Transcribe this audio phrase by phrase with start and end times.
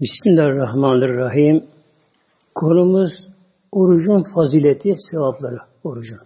[0.00, 1.66] Bismillahirrahmanirrahim.
[2.54, 3.12] Konumuz
[3.72, 6.18] orucun fazileti, sevapları orucun.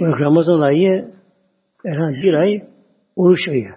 [0.00, 1.14] Ramazan ayı
[1.84, 2.62] herhangi bir ay
[3.16, 3.74] oruç ayı.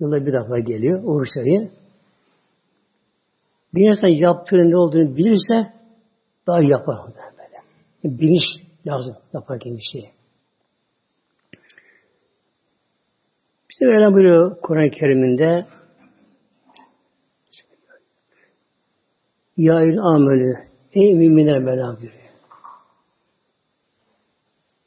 [0.00, 1.70] Yılda bir defa geliyor oruç ayı.
[3.74, 5.72] Bir insan yaptığının ne olduğunu bilirse
[6.46, 8.18] daha yapar böyle.
[8.18, 8.42] Bilinç
[8.86, 10.10] lazım yaparken bir şeyi.
[13.70, 15.66] İşte böyle buyuruyor Kur'an-ı Kerim'inde
[19.56, 22.24] Ya il amelü Ey müminler Mevlam buyuruyor.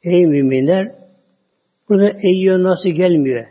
[0.02, 0.94] Ey müminler
[1.88, 3.46] burada eyyön nasıl gelmiyor?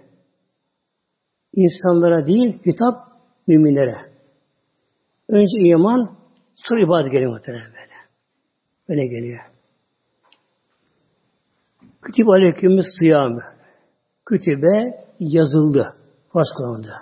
[1.54, 2.96] İnsanlara değil, hitap
[3.48, 3.98] müminlere.
[5.30, 6.18] Önce iman,
[6.56, 7.94] sonra ibadet geliyor muhtemelen böyle.
[8.90, 9.40] Böyle geliyor.
[12.02, 13.42] Kütüb aleykümüz sıyamı.
[14.26, 15.96] Kütübe yazıldı.
[16.34, 16.94] Farz kılındı.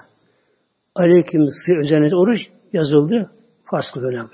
[0.96, 1.86] Aleykümüz sıyamı.
[1.86, 2.40] Üzerine oruç
[2.74, 3.35] yazıldı.
[3.66, 4.30] Farz kılındı.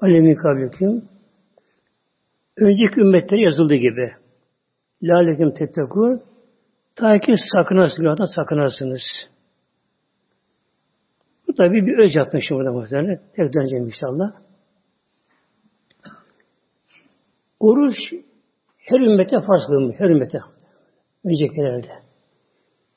[0.00, 1.08] Alemin kablüküm.
[2.56, 4.12] Önceki ümmetleri yazıldı gibi.
[5.02, 6.22] Lalekim tettekûn.
[6.96, 9.02] Ta ki sakınasınız, sakınasınız.
[11.48, 13.20] Bu tabi bir öz yapmışım burada muhtemelen.
[13.36, 14.32] Tek döneceğim inşallah.
[17.60, 17.96] Oruç
[18.78, 19.96] her ümmete farz kılınmış.
[19.98, 20.38] Her ümmete.
[21.24, 21.88] Öncekilerde.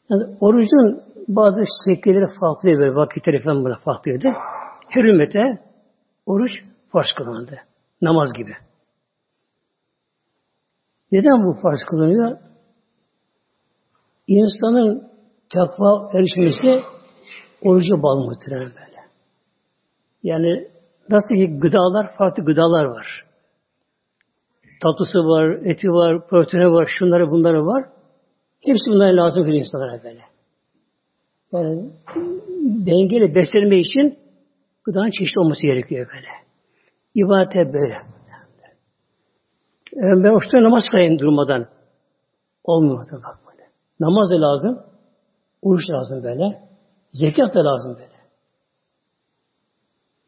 [0.09, 4.30] Yani orucun bazı şekilleri farklı böyle vakitleri falan burada farklıydı.
[4.94, 5.59] Her ümmete
[6.25, 6.52] oruç
[6.91, 7.59] farz kılındı.
[8.02, 8.53] Namaz gibi.
[11.11, 12.38] Neden bu farz kılınıyor?
[14.27, 15.11] İnsanın
[15.53, 16.83] takva erişmesi
[17.61, 19.00] oruca bağlı muhtemelen böyle.
[20.23, 20.67] Yani
[21.09, 23.25] nasıl ki gıdalar, farklı gıdalar var.
[24.84, 27.85] Tatlısı var, eti var, proteini var, şunları bunları var.
[28.62, 30.22] Hepsi bunlar lazım bir insanlara böyle.
[31.51, 31.89] Yani
[32.85, 34.22] dengeli beslenme için
[34.83, 36.27] gıdanın çeşitli olması gerekiyor böyle.
[37.16, 37.97] İbadete böyle.
[39.95, 41.67] Yani ben oruçta namaz kılayım durmadan.
[42.63, 43.69] Olmuyor bak böyle.
[43.99, 44.83] Namaz da lazım.
[45.61, 46.61] Oruç lazım böyle.
[47.13, 48.13] Zekat da lazım böyle.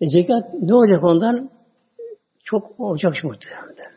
[0.01, 1.49] E zekat ne olacak ondan?
[2.43, 3.95] Çok olacak muhtemelen.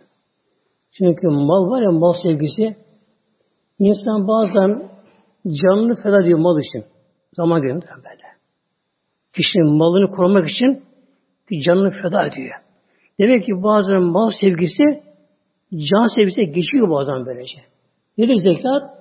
[0.99, 2.77] Çünkü mal var ya mal sevgisi
[3.79, 4.91] insan bazen
[5.45, 6.85] canını feda ediyor mal için.
[7.33, 8.28] Zaman görüyor böyle.
[9.33, 10.83] Kişinin malını korumak için
[11.67, 12.55] canını feda ediyor.
[13.21, 14.85] Demek ki bazen mal sevgisi
[15.73, 17.59] can sevgisine geçiyor bazen böylece.
[18.19, 18.99] Nedir zekat?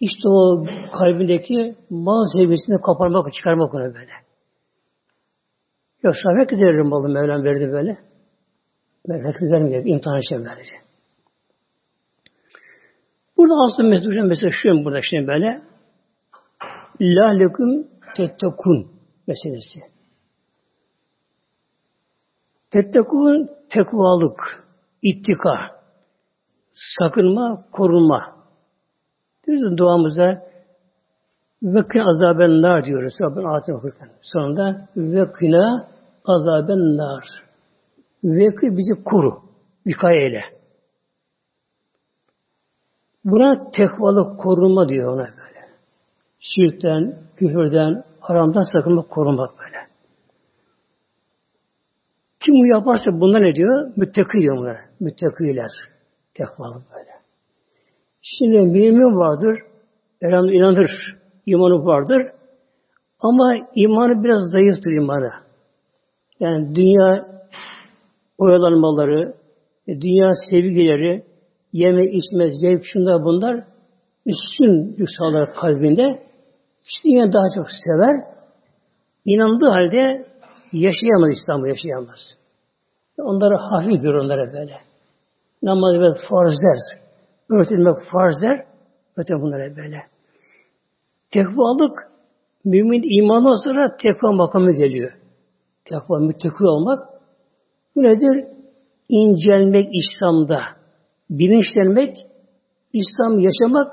[0.00, 0.64] İşte o
[0.98, 4.12] kalbindeki mal sevgisini kaparmak, çıkarmak ona böyle.
[6.02, 7.98] Yoksa herkes verir malı Mevlam verdi böyle.
[9.08, 9.84] Herkes vermiyor.
[9.84, 10.74] İmtihan için böylece.
[13.36, 15.62] Burada aslında mesela, mesela şu burada şimdi böyle
[17.00, 19.80] La lekum tettekun meselesi.
[22.70, 24.64] Tettekun tekvalık,
[25.02, 25.56] ittika,
[26.72, 28.36] sakınma, korunma.
[29.46, 30.52] Diyoruz duamızda
[31.62, 33.14] ve kına azaben nar diyoruz.
[33.20, 34.10] Rabbin ayetini okurken.
[34.22, 35.88] Sonunda ve kına
[36.24, 37.24] azaben nar.
[38.24, 39.42] Ve kı bizi koru.
[39.86, 40.42] Vikayeyle.
[43.24, 45.68] Buna tekvalık korunma diyor ona böyle.
[46.40, 49.76] Şirkten, küfürden, haramdan sakınmak, korunmak böyle.
[52.44, 53.92] Kim bu yaparsa bunlar ne diyor?
[53.96, 54.76] Müttaki diyor bunlar.
[55.00, 55.70] Müttakiler.
[56.34, 57.10] Tekvalık böyle.
[58.22, 59.58] Şimdi mümin vardır.
[60.20, 60.90] Elhamdülillah inanır.
[61.46, 62.22] imanı vardır.
[63.20, 65.30] Ama imanı biraz zayıftır imanı.
[66.40, 67.26] Yani dünya
[68.38, 69.34] oyalanmaları,
[69.88, 71.24] dünya sevgileri,
[71.72, 73.64] yeme, içme, zevk, şunlar bunlar
[74.26, 76.31] üstün yükselir kalbinde.
[76.88, 78.16] İşte dünya daha çok sever.
[79.24, 80.26] İnandığı halde
[80.72, 82.18] yaşayamaz İslam'ı yaşayamaz.
[83.18, 84.92] Onları hafif görür onlara böyle
[85.62, 86.78] namaz ve farzlar,
[87.50, 88.64] örtülmek farzlar,
[89.16, 90.02] öte bunlara böyle.
[91.30, 91.98] Tekvalık,
[92.64, 95.12] mümin imanı sonra tekva makamı geliyor.
[95.84, 97.08] Tekva, müttekû olmak.
[97.96, 98.46] Bu nedir?
[99.08, 100.60] İncelmek İslam'da.
[101.30, 102.16] Bilinçlenmek,
[102.92, 103.92] İslam yaşamak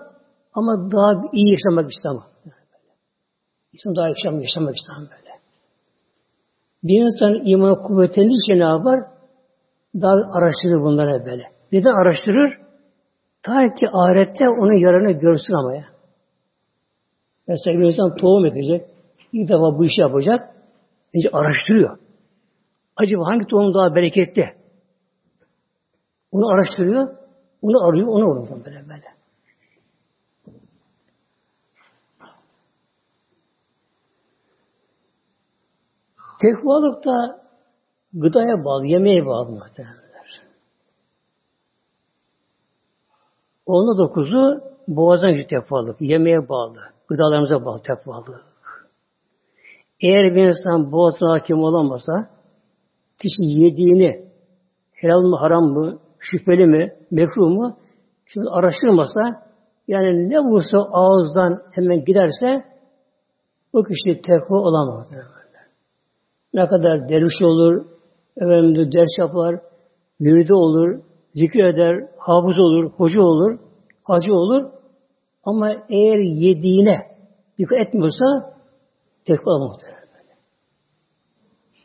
[0.53, 2.23] ama daha iyi yaşamak İslam'ı.
[3.73, 5.39] İslam daha yaşamak, yaşamak İslam böyle.
[6.83, 8.99] Bir insan imanı kuvvetlenince ne yapar?
[9.95, 11.43] Daha araştırır bunlara böyle.
[11.71, 12.57] Neden araştırır?
[13.43, 15.85] Ta ki ahirette onun yararını görsün ama ya.
[17.47, 18.89] Mesela bir insan tohum edecek.
[19.33, 20.55] İlk defa bu işi yapacak.
[21.15, 21.97] Önce araştırıyor.
[22.95, 24.45] Acaba hangi tohum daha bereketli?
[26.31, 27.15] Onu araştırıyor.
[27.61, 28.07] Onu arıyor.
[28.07, 29.18] Onu oradan böyle böyle.
[36.41, 37.41] Tekvalık da
[38.13, 40.41] gıdaya bağlı, yemeğe bağlı muhtemelenler.
[43.65, 48.45] Onda dokuzu boğazdan geçiyor tekvalık, yemeğe bağlı, gıdalarımıza bağlı tekvalık.
[50.01, 52.29] Eğer bir insan boğazına hakim olamasa,
[53.21, 54.29] kişi yediğini
[54.91, 57.77] helal mı, haram mı, şüpheli mi, mekruh mu,
[58.25, 59.21] şimdi araştırmasa,
[59.87, 62.65] yani ne vursa ağızdan hemen giderse,
[63.73, 65.07] o kişi tekva olamaz.
[66.53, 67.85] Ne kadar derviş olur,
[68.37, 69.59] efendim ders yapar,
[70.19, 70.99] müride olur,
[71.35, 73.59] zikir eder, hafız olur, hoca olur,
[74.03, 74.71] hacı olur.
[75.43, 76.97] Ama eğer yediğine
[77.57, 78.25] dikkat etmiyorsa
[79.25, 79.99] tekva muhtemelen.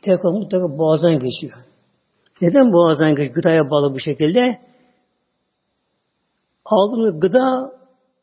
[0.05, 1.57] Tekva mutlaka boğazdan geçiyor.
[2.41, 3.35] Neden boğazdan geçiyor?
[3.35, 4.59] Gıdaya bağlı bu şekilde.
[6.65, 7.71] Aldığımız gıda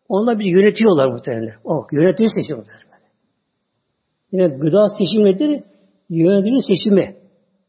[0.08, 1.54] onlar bir yönetiyorlar muhtemelen.
[1.64, 2.86] O yönetici seçiyorlar.
[4.32, 5.64] Yine gıda seçimidir,
[6.10, 7.16] yönetici seçimi.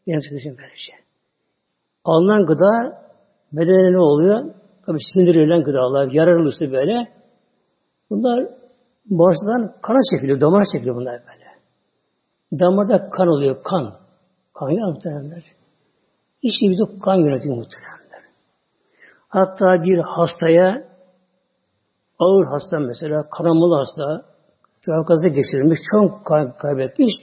[0.07, 0.93] Yönetici seçimi böylece.
[2.03, 3.03] Alınan gıda
[3.53, 4.53] bedene ne oluyor?
[4.85, 7.07] Tabi sindirilen gıdalar, yararlısı böyle.
[8.09, 8.47] Bunlar
[9.05, 11.43] bağırsaktan kana çekiliyor, damar çekiliyor bunlar böyle.
[12.59, 13.93] Damarda kan oluyor, kan.
[14.53, 15.43] Kan ya muhtemelenler.
[16.41, 18.23] İşte bizi kan yönetiyor muhtemelenler.
[19.29, 20.87] Hatta bir hastaya
[22.19, 24.25] ağır hasta mesela, kanamalı hasta,
[24.85, 27.13] trafikaza geçirilmiş, çok kan kaybetmiş.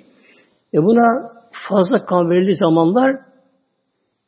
[0.75, 1.33] E buna
[1.69, 3.17] fazla kan verildiği zamanlar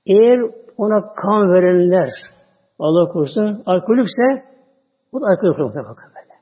[0.06, 0.40] eğer
[0.76, 2.10] ona kan verenler
[2.78, 4.22] Allah korusun alkolükse
[5.12, 6.34] bu da alkol okurumuna bakın böyle.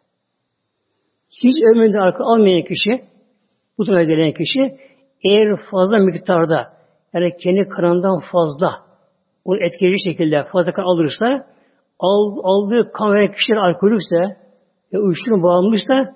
[1.31, 3.05] Hiç ömründe alkol almayan kişi
[3.79, 4.79] bu tarafa gelen kişi
[5.25, 6.73] eğer fazla miktarda
[7.15, 8.71] yani kendi kanından fazla
[9.45, 11.47] o etkileyici şekilde fazla kan alırsa
[12.43, 14.37] aldığı kan veren kişiler alkolükse
[14.93, 16.15] ve uyuşturucu bağımlıysa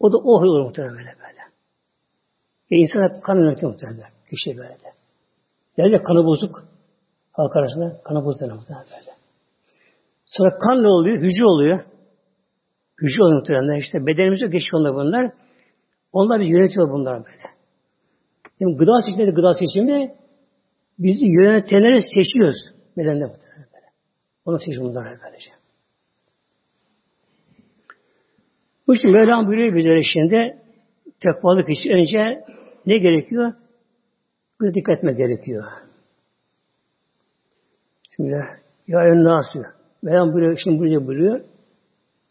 [0.00, 1.25] o da o olur muhtemelen böyle
[2.70, 4.10] Ve insana kan yönetiyor muhtemelen.
[4.30, 4.92] Kişi böyle de.
[5.76, 6.64] Yani kanı bozuk.
[7.32, 9.16] Halk arasında kanı bozuk muhtemelen böyle.
[10.26, 11.16] Sonra kan ne oluyor?
[11.22, 11.84] Hücre oluyor.
[13.02, 13.80] Hücre oluyor muhtemelen.
[13.80, 15.32] İşte bedenimize geçiyor onlar bunlar.
[16.12, 17.56] Onlar bir yönetiyor bunlar böyle.
[18.60, 20.14] Yani gıda seçimleri gıda seçimi
[20.98, 22.56] bizi yönetenleri seçiyoruz.
[22.96, 23.86] Bedende muhtemelen böyle.
[24.44, 25.50] Onu seçiyor bunlar böylece.
[28.86, 30.56] Bu için Mevlam buyuruyor bizlere şimdi
[31.20, 32.44] tekvalık için önce
[32.86, 33.52] ne gerekiyor?
[34.60, 35.64] Buna dikkat etmek gerekiyor.
[38.16, 38.30] Şimdi
[38.86, 39.62] ya en nasü.
[40.02, 41.40] Mevlam buyuruyor, şimdi burada buyuruyor.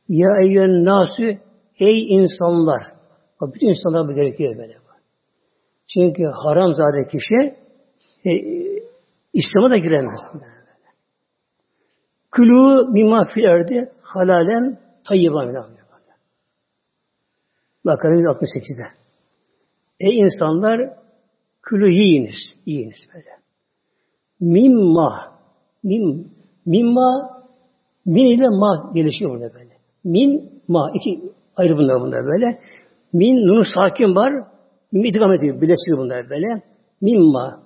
[0.10, 1.40] Ya eyyün nasü
[1.80, 2.84] ey insanlar.
[3.42, 4.86] Bak, bütün insanlar bu gerekiyor böyle.
[5.94, 7.56] Çünkü haram zade kişi
[8.26, 8.32] e,
[9.34, 10.20] İslam'a da giremez.
[12.32, 15.76] Külü mimma fil erdi halalen tayyiban
[17.86, 19.05] Bakara 168'de.
[20.00, 20.90] Ey insanlar
[21.64, 22.36] külü yiyiniz.
[22.66, 23.30] Yiyiniz böyle.
[24.40, 25.36] Mimma
[25.84, 26.32] mim,
[26.66, 27.36] mimma
[28.06, 29.74] min ile ma gelişiyor burada böyle.
[30.04, 31.22] Min ma iki
[31.56, 32.60] ayrı bunlar bunlar böyle.
[33.14, 34.34] Min nunu sakin var.
[34.92, 35.62] Min itikam ediyor.
[35.62, 36.62] Birleşiyor bunlar böyle.
[37.02, 37.64] Mimma.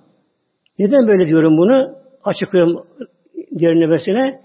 [0.78, 1.94] Neden böyle diyorum bunu?
[2.24, 2.86] Açıklıyorum
[3.58, 4.40] diğer nefesine.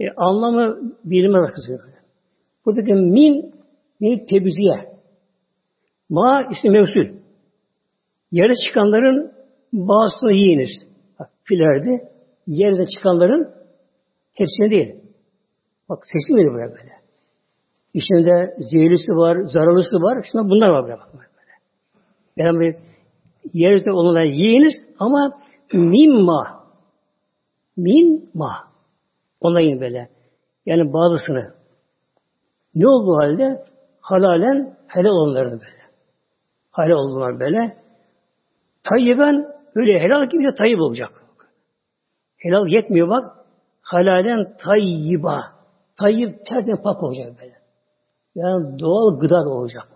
[0.00, 1.80] E, anlamı bilime bakıyor.
[2.66, 3.54] Buradaki min,
[4.00, 4.94] min tebiziye.
[6.08, 7.23] Ma ismi mevsul.
[8.34, 9.32] Yere çıkanların
[9.72, 10.70] bazısını yiyiniz.
[11.18, 12.08] Bak filerde
[12.46, 13.54] yerde çıkanların
[14.34, 14.94] hepsini değil.
[15.88, 16.92] Bak seçim dedi buraya böyle.
[17.94, 20.26] İçinde zehirlisi var, zararlısı var.
[20.32, 21.52] Şuna bunlar var buraya bak böyle.
[22.36, 22.76] Yani
[23.52, 25.40] yerde olanları yiyiniz ama
[25.72, 26.64] mimma
[27.76, 28.68] mimma
[29.40, 30.08] ona böyle.
[30.66, 31.54] Yani bazısını
[32.74, 33.64] ne olduğu halde
[34.00, 35.84] halalen helal olanlarını böyle
[36.70, 37.83] hale oldular böyle.
[38.90, 41.10] Tayyiben öyle helal gibi de tayyip olacak.
[42.38, 43.24] Helal yetmiyor bak.
[43.82, 45.40] Halalen tayyiba.
[45.98, 47.54] Tayyip tertemiz pak olacak böyle.
[48.34, 49.88] Yani doğal gıda da olacak.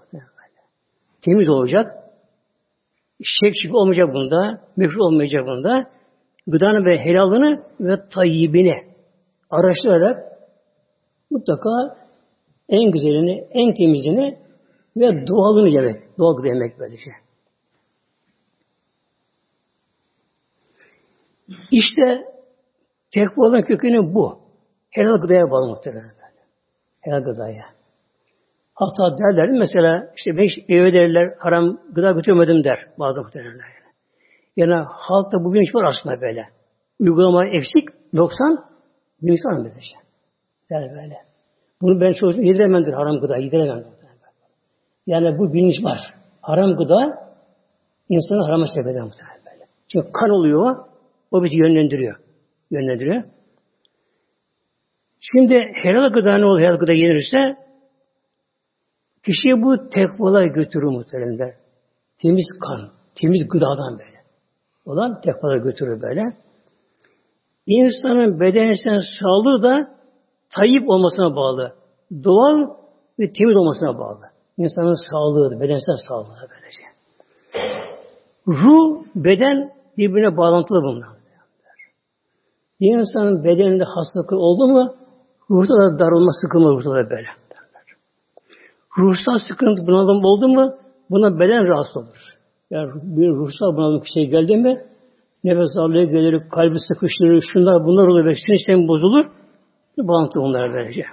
[1.22, 1.94] Temiz olacak.
[3.22, 4.60] Şek şık olmayacak bunda.
[4.76, 5.90] Mekruh olmayacak bunda.
[6.46, 8.74] Gıdanın ve helalını ve tayyibini
[9.50, 10.18] araştırarak
[11.30, 11.70] mutlaka
[12.68, 14.38] en güzelini, en temizini
[14.96, 16.18] ve doğalını yemek.
[16.18, 17.10] Doğal gıda yemek böylece.
[21.70, 22.24] İşte
[23.14, 24.38] tekvanın kökeni bu.
[24.90, 26.12] Helal gıdaya bağlı muhtemelen.
[27.00, 27.64] Helal gıdaya.
[28.74, 33.66] Hatta derler mesela işte beş eve derler haram gıda götürmedim der bazı muhtemelenler.
[34.56, 36.48] Yani halkta bu bilinç var aslında böyle.
[37.00, 38.64] Uygulama eksik, 90
[39.22, 39.98] bilinç var böyle şey.
[40.70, 41.16] Yani böyle.
[41.82, 43.84] Bunu ben çocuğum yedirememdir haram gıda, yediremem.
[45.06, 46.14] Yani bu bilinç var.
[46.42, 47.28] Haram gıda
[48.08, 49.66] insanı harama sebep eder muhtemelen böyle.
[49.92, 50.76] Çünkü kan oluyor
[51.30, 52.16] o, bizi yönlendiriyor.
[52.70, 53.24] Yönlendiriyor.
[55.20, 57.56] Şimdi helal gıda ne olur helal gıda yenirse
[59.24, 61.54] kişiyi bu tekvalar götürür muhteremler.
[62.22, 64.18] Temiz kan, temiz gıdadan böyle.
[64.86, 66.22] Olan tekvalar götürür böyle.
[67.66, 69.98] İnsanın bedensel sağlığı da
[70.56, 71.74] tayyip olmasına bağlı.
[72.24, 72.76] Doğal
[73.18, 74.20] ve temiz olmasına bağlı.
[74.58, 76.84] İnsanın sağlığı, bedensel sağlığı böylece.
[78.48, 81.17] Ruh, beden birbirine bağlantılı bunlar.
[82.80, 84.94] Bir insanın bedeninde hastalık oldu mu
[85.50, 87.28] ruhta da darılma sıkılma ruhta da böyle.
[88.98, 90.74] Ruhsal sıkıntı bunalım oldu mu
[91.10, 92.38] buna beden rahatsız olur.
[92.70, 94.82] Yani bir ruhsal bunalım kişiye geldi mi
[95.44, 99.24] nefes darlığı gelir, kalbi sıkıştırır, şunlar bunlar olur ve sinir bozulur.
[99.98, 101.04] Bir bağlantı onlara böylece.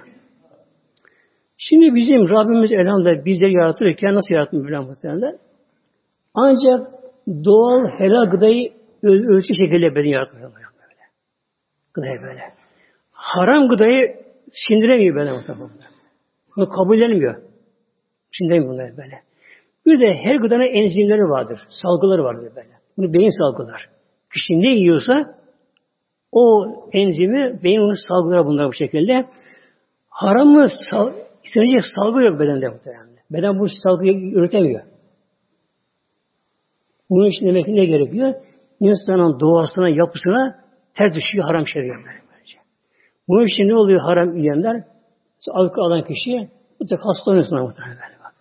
[1.58, 5.38] Şimdi bizim Rabbimiz elhamdülillah bizleri yaratırken nasıl yarattı Mevlam muhtemelen?
[6.34, 6.90] Ancak
[7.44, 10.52] doğal helal gıdayı ölçü şekilde beni yaratmıyor.
[11.96, 12.40] Gıdayı böyle.
[13.12, 14.16] Haram gıdayı
[14.50, 15.70] sindiremiyor böyle muhtemelen.
[16.56, 17.42] Bunu kabullenmiyor.
[18.38, 19.22] Sindiremiyor bunları böyle.
[19.86, 21.60] Bir de her gıdanın enzimleri vardır.
[21.82, 22.68] Salgıları vardır böyle.
[22.96, 23.88] Bunu beyin salgılar.
[24.34, 25.34] Kişi ne yiyorsa
[26.32, 29.26] o enzimi beyin onu salgılar bunlar bu şekilde.
[30.08, 31.12] Haramı sal,
[31.44, 33.06] istenecek salgı yok bedende muhtemelen.
[33.30, 34.82] Beden bu salgıyı üretemiyor.
[37.10, 38.34] Bunun için demek ne gerekiyor?
[38.80, 40.65] İnsanın doğasına, yapısına
[40.96, 42.58] ters düşüyor haram şeriyor böylece.
[43.28, 44.84] Bunun için ne oluyor haram yiyenler?
[45.50, 46.50] Alkol alan kişi
[46.80, 48.18] mutlaka hastalanıyor sonra muhtemelen böyle.
[48.24, 48.34] Bak.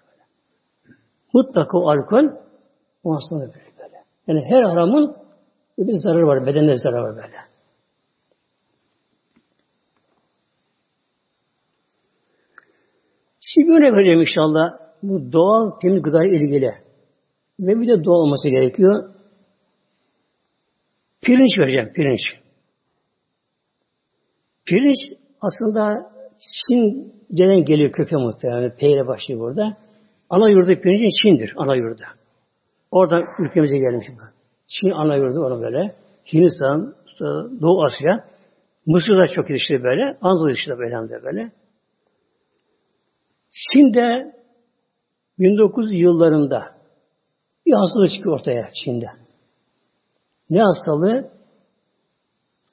[1.34, 2.30] Mutlaka o alkol
[3.04, 4.04] o hastalanıyor böyle, böyle.
[4.28, 5.16] Yani her haramın
[5.78, 7.36] bir zararı var, bedende zararı var böyle.
[13.42, 14.72] Şimdi örnek vereceğim inşallah.
[15.04, 16.72] Bu doğal temiz gıdaya ilgili.
[17.60, 19.10] Ve bir de doğal olması gerekiyor.
[21.22, 22.45] Pirinç vereceğim, pirinç.
[24.66, 28.76] Pirinç aslında Çin'den geliyor köke muhtemelen.
[28.76, 29.78] Peyre başlıyor burada.
[30.30, 31.54] Ana yurdu pirincin Çin'dir.
[31.58, 32.04] Ana yurdu.
[32.92, 34.08] Oradan ülkemize gelmiş.
[34.68, 35.96] Çin ana yurdu onu böyle.
[36.34, 36.96] Hindistan,
[37.62, 38.26] Doğu Asya.
[38.86, 40.18] Mısır'da çok yetişti böyle.
[40.22, 41.52] Anadolu yetişti böyle hem de böyle.
[43.74, 44.36] Çin'de
[45.40, 46.76] 1900 yıllarında
[47.66, 49.08] bir hastalık çıkıyor ortaya Çin'de.
[50.50, 51.32] Ne hastalığı?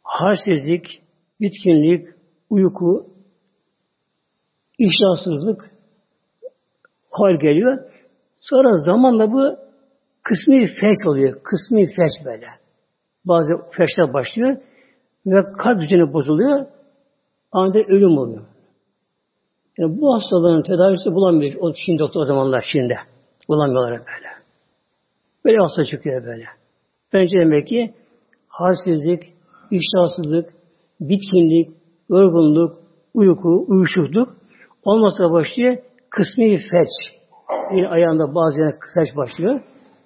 [0.03, 1.02] Halsizlik,
[1.43, 2.09] bitkinlik,
[2.51, 3.07] uyku,
[4.79, 5.71] iştahsızlık
[7.11, 7.79] hal geliyor.
[8.41, 9.57] Sonra zamanla bu
[10.23, 11.41] kısmi felç oluyor.
[11.43, 12.47] Kısmi felç böyle.
[13.25, 14.57] Bazı felçler başlıyor
[15.27, 16.67] ve kalp düzeni bozuluyor.
[17.53, 18.47] Anında ölüm oluyor.
[19.79, 21.55] Yani bu hastalığın tedavisi bulamıyor.
[21.61, 22.95] O Çin doktor o zamanlar Çin'de.
[23.49, 24.29] Bulamıyorlar böyle.
[25.45, 26.45] Böyle hasta çıkıyor böyle.
[27.13, 27.95] Bence demek ki
[28.49, 29.23] halsizlik,
[29.71, 30.55] iştahsızlık,
[31.09, 31.77] bitkinlik,
[32.09, 32.79] yorgunluk,
[33.15, 34.37] uyku, uyuşukluk
[34.85, 35.77] olmasa başlıyor
[36.11, 37.23] kısmi felç.
[37.75, 39.61] Yine ayağında bazı yerine felç başlıyor.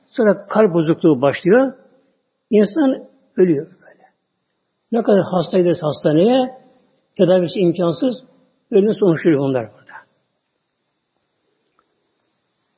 [0.07, 1.73] Sonra kalp bozukluğu başlıyor.
[2.51, 4.05] İnsan ölüyor böyle.
[4.93, 6.59] Ne kadar hasta giderse hastaneye
[7.19, 8.15] tedavisi imkansız
[8.71, 9.97] ölüm sonuçluyor onlar burada.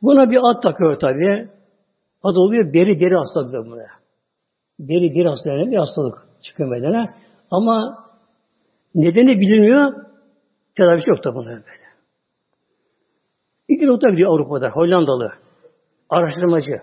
[0.03, 1.49] Buna bir ad takıyor tabi.
[2.23, 3.87] Ad oluyor beri deri hastalığı buna.
[4.79, 7.15] Beri deri hastalığı bir hastalık çıkıyor meydana.
[7.51, 8.08] Ama
[8.95, 9.93] nedeni bilinmiyor.
[10.77, 11.89] Tedavisi yok da buna böyle.
[13.69, 14.71] İki doktor gidiyor Avrupa'da.
[14.71, 15.33] Hollandalı.
[16.11, 16.83] Araştırmacı.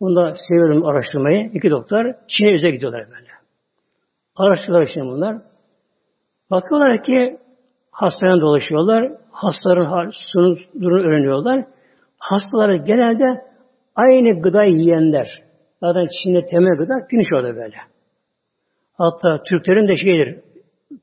[0.00, 1.50] Bunda seviyorum araştırmayı.
[1.54, 3.28] İki doktor Çin'e özel gidiyorlar böyle.
[4.36, 5.36] Araştırıyorlar şimdi bunlar.
[6.50, 7.38] Bakıyorlar ki
[7.90, 9.12] hastanede dolaşıyorlar.
[9.30, 10.10] Hastaların
[10.80, 11.64] durumunu öğreniyorlar.
[12.18, 13.24] Hastaları genelde
[13.94, 15.26] aynı gıdayı yiyenler.
[15.80, 17.76] Zaten Çin'de temel gıda pirinç orada böyle.
[18.98, 20.45] Hatta Türklerin de şeydir.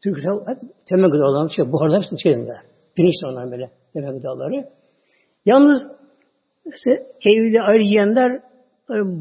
[0.03, 0.57] Türkler
[0.89, 2.47] temel gıda olan şey, buharlar hepsi şeydir.
[2.95, 4.69] Pirinç de onlar böyle temel gıdaları.
[5.45, 5.79] Yalnız
[6.75, 6.91] işte
[7.25, 8.41] evli ayrı yiyenler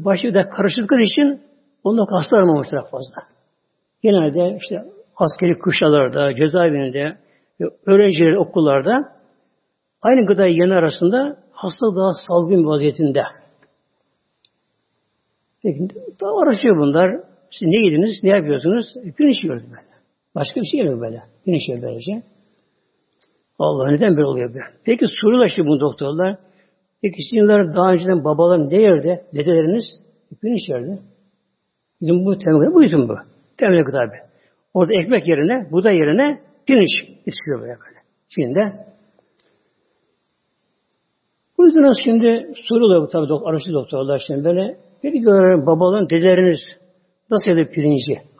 [0.05, 1.41] başı da karışıklık için
[1.83, 3.23] ondan hasta olmamışlar fazla.
[4.03, 4.85] Genelde işte
[5.17, 7.17] askeri kuşalarda, cezaevinde,
[7.85, 9.11] öğrenciler okullarda
[10.01, 13.23] aynı gıda yiyen arasında hasta daha salgın vaziyetinde.
[15.63, 15.87] Peki
[16.21, 17.11] daha araştırıyor bunlar.
[17.51, 18.85] Siz ne yediniz, ne yapıyorsunuz?
[19.17, 19.92] Güneş yiyoruz böyle.
[20.35, 21.23] Başka bir şey yemiyor böyle.
[21.45, 22.23] Güneş yiyor böylece.
[23.59, 24.65] Allah neden böyle oluyor böyle?
[24.85, 26.37] Peki soruyorlar işte bu doktorlar.
[27.01, 29.25] Peki sizler daha önceden babaların ne yerde?
[29.33, 29.83] Dedeleriniz
[30.41, 31.01] güneş yerdi.
[32.01, 33.15] Bizim bu temel, bu bizim bu.
[33.57, 34.15] Temel gıda abi.
[34.73, 37.99] Orada ekmek yerine, buğday yerine pirinç istiyor böyle böyle.
[38.29, 38.73] Şimdi
[41.57, 44.77] Bu yüzden şimdi soruyorlar bu tabi doktor, araştırıyor doktorlar şimdi böyle.
[45.03, 45.63] Dedi soruyorlar bu tabi doktor, araştırıyor doktorlar şimdi böyle.
[45.63, 46.59] Dedi ki babaların, dedeleriniz
[47.31, 48.32] nasıl yedi pirinci?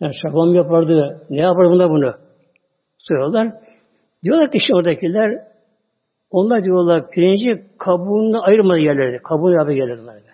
[0.00, 2.14] Yani şaban mı yapardı, ne yapardı bunlar bunu?
[2.98, 3.52] Soruyorlar.
[4.22, 5.44] Diyorlar ki işte oradakiler
[6.30, 9.22] onlar diyorlar pirinci kabuğunu ayırmadı yerlerdi.
[9.22, 10.30] Kabuğunu yapı gelirler böyle.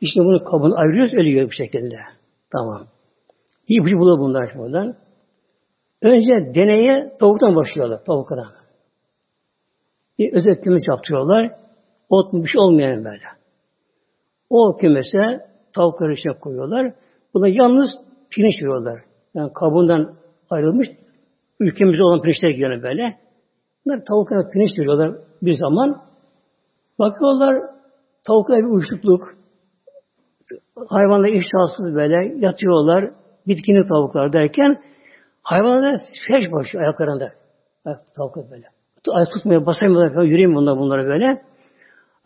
[0.00, 1.96] İşte bunu kabuğunu ayırıyoruz, ölüyor bu şekilde.
[2.52, 2.86] Tamam.
[3.68, 4.96] İyi bir bulur bunlar buradan.
[6.02, 8.04] Önce deneye tavuktan başlıyorlar.
[8.04, 8.46] Tavuklara.
[10.18, 11.50] Bir özel kümes yaptırıyorlar.
[12.08, 13.24] Ot bir şey olmayan böyle.
[14.50, 16.94] O kümese tavukları içine koyuyorlar.
[17.34, 17.90] Buna yalnız
[18.30, 19.02] pirinç veriyorlar.
[19.34, 20.14] Yani kabuğundan
[20.50, 20.88] ayrılmış
[21.60, 23.18] ülkemizde olan pirinçler giyiyorlar böyle.
[23.86, 26.02] Bunlar tavuklara pirinç veriyorlar bir zaman.
[26.98, 27.62] Bakıyorlar
[28.26, 29.22] tavuklara bir uyuşukluk.
[30.88, 33.10] Hayvanlar iştahsız böyle yatıyorlar.
[33.46, 34.82] Bitkini tavuklar derken
[35.42, 37.32] hayvanlar felç başlıyor ayaklarında.
[38.16, 38.66] Tavuklar böyle.
[39.10, 41.42] Ay tutmaya basamıyorlar falan yürüyeyim bunlar bunlara böyle.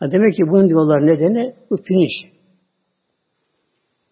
[0.01, 2.33] Demek ki bunun diyorlar nedeni bu pirinç.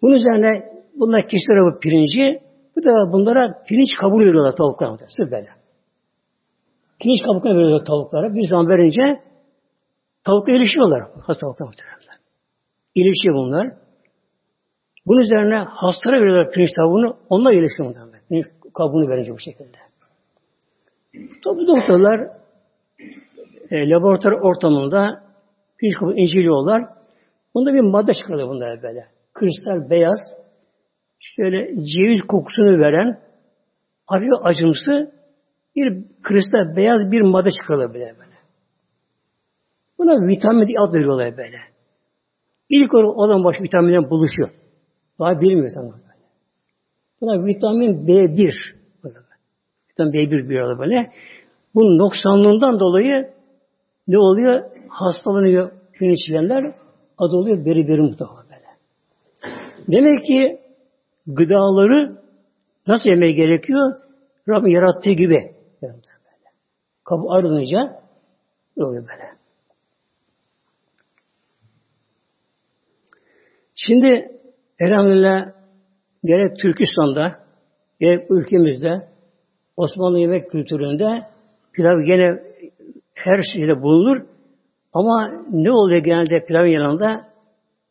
[0.02, 2.40] Bunun üzerine bunlar kişilere bu pirinci
[2.76, 4.98] bu da bunlara pirinç kabul veriyorlar tavuklara.
[5.18, 5.50] Sırf böyle.
[7.00, 8.34] Pirinç kabuklarına veriyorlar tavuklara.
[8.36, 9.22] Bir zaman verince
[10.24, 11.04] tavukla ilişiyorlar.
[11.22, 12.20] Hasta tavuklar muhtemelen.
[12.96, 13.74] İlişiyor bunlar.
[15.06, 17.18] Bunun üzerine hastalara veriyorlar pirinç tavuğunu.
[17.30, 18.22] Onlar ilişiyor muhtemelen.
[18.30, 19.78] Pirinç kabuğunu verince bu şekilde.
[21.44, 22.30] Tabi doktorlar
[23.72, 25.24] e, laboratuvar ortamında
[25.78, 26.84] pirinç kabuğunu inceliyorlar.
[27.54, 29.06] Bunda bir madde çıkarıyor bunlar böyle.
[29.34, 30.20] Kristal beyaz,
[31.36, 33.20] şöyle ceviz kokusunu veren,
[34.06, 35.12] hafif acımsı
[35.76, 38.16] bir kristal beyaz bir madde çıkarıyor böyle.
[39.98, 41.58] Buna vitamin ad veriyorlar böyle.
[42.70, 44.50] İlk olarak olan baş vitaminle buluşuyor.
[45.20, 46.26] Daha bilmiyor böyle.
[47.22, 48.54] Buna vitamin B1
[49.04, 49.16] böyle.
[49.92, 51.12] Vitamin B1 bir böyle.
[51.76, 53.34] Bunun noksanlığından dolayı
[54.08, 54.64] ne oluyor?
[54.90, 56.64] Hastalanıyor gün içilenler.
[57.18, 58.66] Adı oluyor beri beri mutlaka böyle.
[59.88, 60.65] Demek ki
[61.28, 62.22] gıdaları
[62.88, 64.02] nasıl yemeye gerekiyor?
[64.50, 65.56] Rabbim yarattığı gibi.
[65.82, 65.94] Böyle.
[67.04, 68.00] Kabı ayrılınca
[68.78, 69.36] oluyor böyle.
[73.76, 74.32] Şimdi
[74.80, 75.52] elhamdülillah
[76.24, 77.40] gerek Türkistan'da
[78.00, 79.08] gerek ülkemizde
[79.78, 81.28] Osmanlı yemek kültüründe
[81.74, 82.40] pilav gene
[83.14, 84.26] her şeyde bulunur.
[84.94, 87.28] Ama ne oluyor genelde pilavın yanında?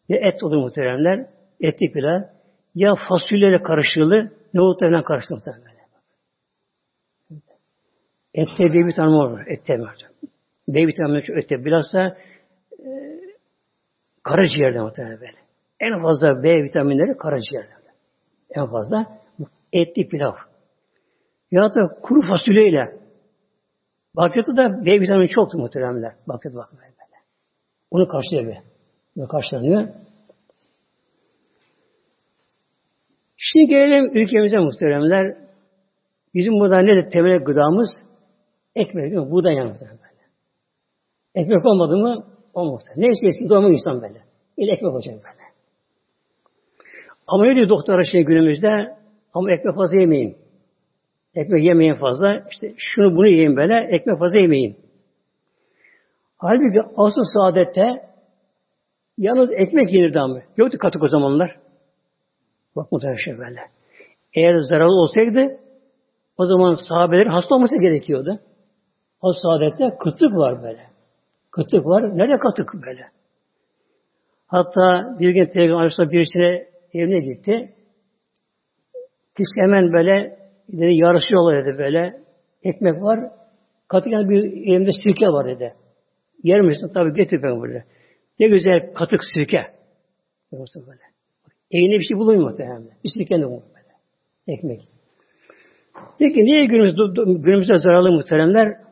[0.08, 1.26] Ya et olur muhteremler,
[1.60, 2.33] etli pilav.
[2.74, 5.74] Ya fasulyeyle karışılı, nohutlarla muhteremler.
[8.34, 9.46] Ette B vitamini var.
[9.46, 9.96] Ette var.
[10.68, 11.64] B vitamini çok ette.
[11.64, 12.16] Bilhassa
[12.78, 12.88] e,
[14.22, 15.38] karaciğerde muhtemelen böyle.
[15.80, 17.74] En fazla B vitaminleri karaciğerde.
[18.50, 19.18] En fazla
[19.72, 20.34] etli pilav.
[21.50, 23.04] Ya da kuru fasulyeyle
[24.16, 26.14] Bakliyatı da B vitamini çoktu muhteremler.
[26.28, 26.94] Bakliyatı bakın böyle.
[27.90, 28.62] Onu karşılıyor be.
[29.16, 29.88] Bunu karşılanıyor.
[33.52, 35.36] Şimdi gelelim ülkemize muhteremler.
[36.34, 37.88] Bizim burada ne de temel gıdamız?
[38.76, 39.30] Ekmek değil mi?
[39.30, 40.22] Buğday yani muhterem böyle.
[41.34, 42.26] Ekmek olmadı mı?
[42.54, 42.82] Olmaz.
[42.96, 44.22] Ne istesin doğmak insan böyle.
[44.56, 45.44] İlle ekmek olacak böyle.
[47.26, 48.96] Ama ne diyor doktor şey günümüzde?
[49.34, 50.36] Ama ekmek fazla yemeyin.
[51.34, 52.44] Ekmek yemeyin fazla.
[52.50, 53.88] İşte şunu bunu yiyin böyle.
[53.96, 54.76] Ekmek fazla yemeyin.
[56.38, 58.08] Halbuki asıl saadette
[59.18, 60.40] yalnız ekmek yenirdi ama.
[60.56, 61.63] Yoktu katık o zamanlar.
[62.76, 63.60] Bak muhtemelen şey böyle.
[64.34, 65.60] Eğer zararlı olsaydı
[66.38, 68.40] o zaman sahabeler hasta olması gerekiyordu.
[69.20, 70.86] O saadette kıtlık var böyle.
[71.50, 72.18] Kıtlık var.
[72.18, 73.06] Nerede katık böyle?
[74.46, 77.74] Hatta bir gün Peygamber Aleyhisselam birisine evine gitti.
[79.36, 82.20] Kişi hemen böyle dedi, yarışıyorlar dedi böyle.
[82.62, 83.20] Ekmek var.
[83.88, 85.74] Katık bir elimde sirke var dedi.
[86.42, 86.90] Yer misin?
[86.94, 87.84] Tabi getir ben böyle.
[88.40, 89.74] Ne güzel katık sirke.
[90.52, 91.13] Böyle.
[91.70, 92.88] Evine bir şey bulunmuyor muhtemelen.
[93.18, 93.94] Sirke de böyle.
[94.46, 94.88] Ekmek.
[96.18, 97.02] Peki niye günümüzde,
[97.42, 98.84] günümüzde zararlı muhteremler?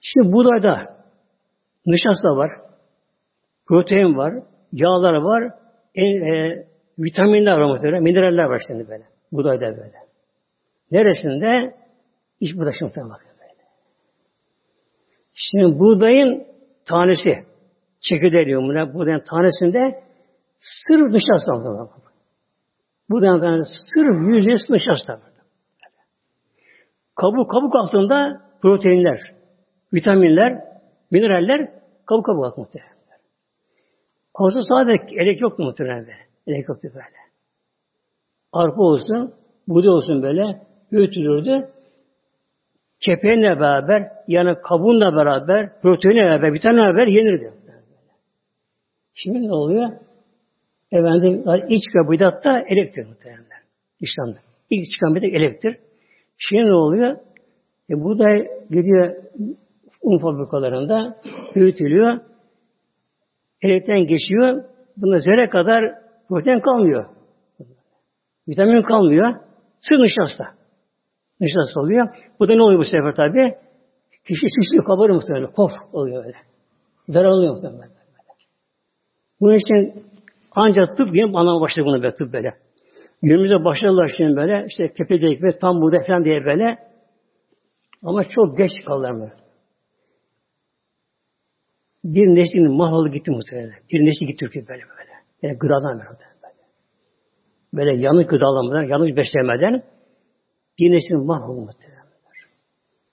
[0.00, 0.96] Şimdi buğdayda
[1.86, 2.50] nişasta var,
[3.66, 4.34] protein var,
[4.72, 5.52] yağlar var,
[5.94, 6.66] en, e,
[6.98, 9.04] vitaminler var muhtemelen, mineraller var şimdi böyle.
[9.32, 9.96] Buğdayda böyle.
[10.90, 11.74] Neresinde?
[12.40, 13.62] İç buğday şimdi bakın böyle.
[15.34, 16.46] Şimdi buğdayın
[16.84, 17.44] tanesi,
[18.08, 20.02] çekirdeği diyor buna, tanesinde
[20.58, 21.88] sırf nişasta var.
[23.10, 25.32] Buğdayın tanesi sırf yüzde nişasta var.
[27.14, 29.20] Kabuk, kabuk altında proteinler,
[29.94, 30.64] vitaminler,
[31.10, 31.70] mineraller
[32.06, 32.96] kabuk kabuk altında muhtemelen.
[34.68, 36.26] Sadece elek yok muhtemelen böyle.
[36.46, 37.16] Elek yoktu böyle.
[38.52, 39.34] Arpa olsun,
[39.68, 41.68] buğday olsun böyle büyütülürdü.
[43.00, 47.52] kepeğinle beraber, yani kabuğunla beraber, proteinle beraber, vitaminle beraber yenirdi.
[49.16, 49.92] Şimdi ne oluyor?
[50.92, 53.44] Efendim, iç ve bidatta elektrik muhtemelen.
[54.00, 54.38] İslam'da.
[54.70, 55.80] İlk çıkan bidat elektrik.
[56.38, 57.16] Şimdi ne oluyor?
[57.90, 59.16] E, buğday gidiyor
[60.02, 61.16] un fabrikalarında
[61.54, 62.20] büyütülüyor.
[63.62, 64.64] Elektrikten geçiyor.
[64.96, 65.84] Bunda zerre kadar
[66.28, 67.06] protein kalmıyor.
[68.48, 69.34] Vitamin kalmıyor.
[69.80, 70.44] Sır nişasta.
[71.40, 72.08] Nişasta oluyor.
[72.40, 73.54] Bu da ne oluyor bu sefer tabi?
[74.24, 75.52] Kişi şişiyor, kabarıyor muhtemelen.
[75.52, 76.36] Pof oluyor öyle.
[77.08, 77.90] Zarar oluyor muhtemelen.
[79.40, 80.04] Bunun için
[80.50, 82.54] ancak tıp yine anlamı başladı buna böyle tıp böyle.
[83.22, 86.78] Günümüzde başladılar şimdi böyle, işte kepek ve tam buğday falan diye böyle.
[88.02, 89.32] Ama çok geç kaldılar böyle.
[92.04, 93.74] Bir neslin mahvoldu gitti muhtemelen.
[93.92, 95.12] Bir nesli gitti Türkiye böyle böyle.
[95.42, 96.56] Yani gıdadan böyle.
[97.74, 99.82] Böyle yanlış gıdalanmadan, yanlış beslemeden
[100.78, 102.06] bir neslin mahvoldu muhtemelen.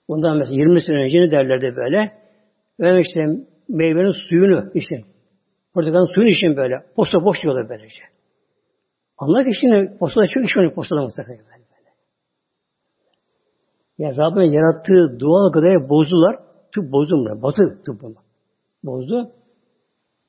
[0.08, 2.12] Bundan mesela 20 sene önce ne derlerdi böyle?
[2.80, 3.20] Ben işte
[3.68, 5.04] meyvenin suyunu için,
[5.74, 8.02] portakalın suyunu için böyle, posta boş diyorlar böylece.
[9.18, 11.90] Anlar ki şimdi postada çok iş var postada muhtemelen böyle.
[13.98, 16.36] Ya Rabbim yarattığı doğal gıdayı bozdular.
[16.74, 17.42] Tıp bozdu mu?
[17.42, 18.16] Batı tıbbını.
[18.84, 19.32] Bozdu.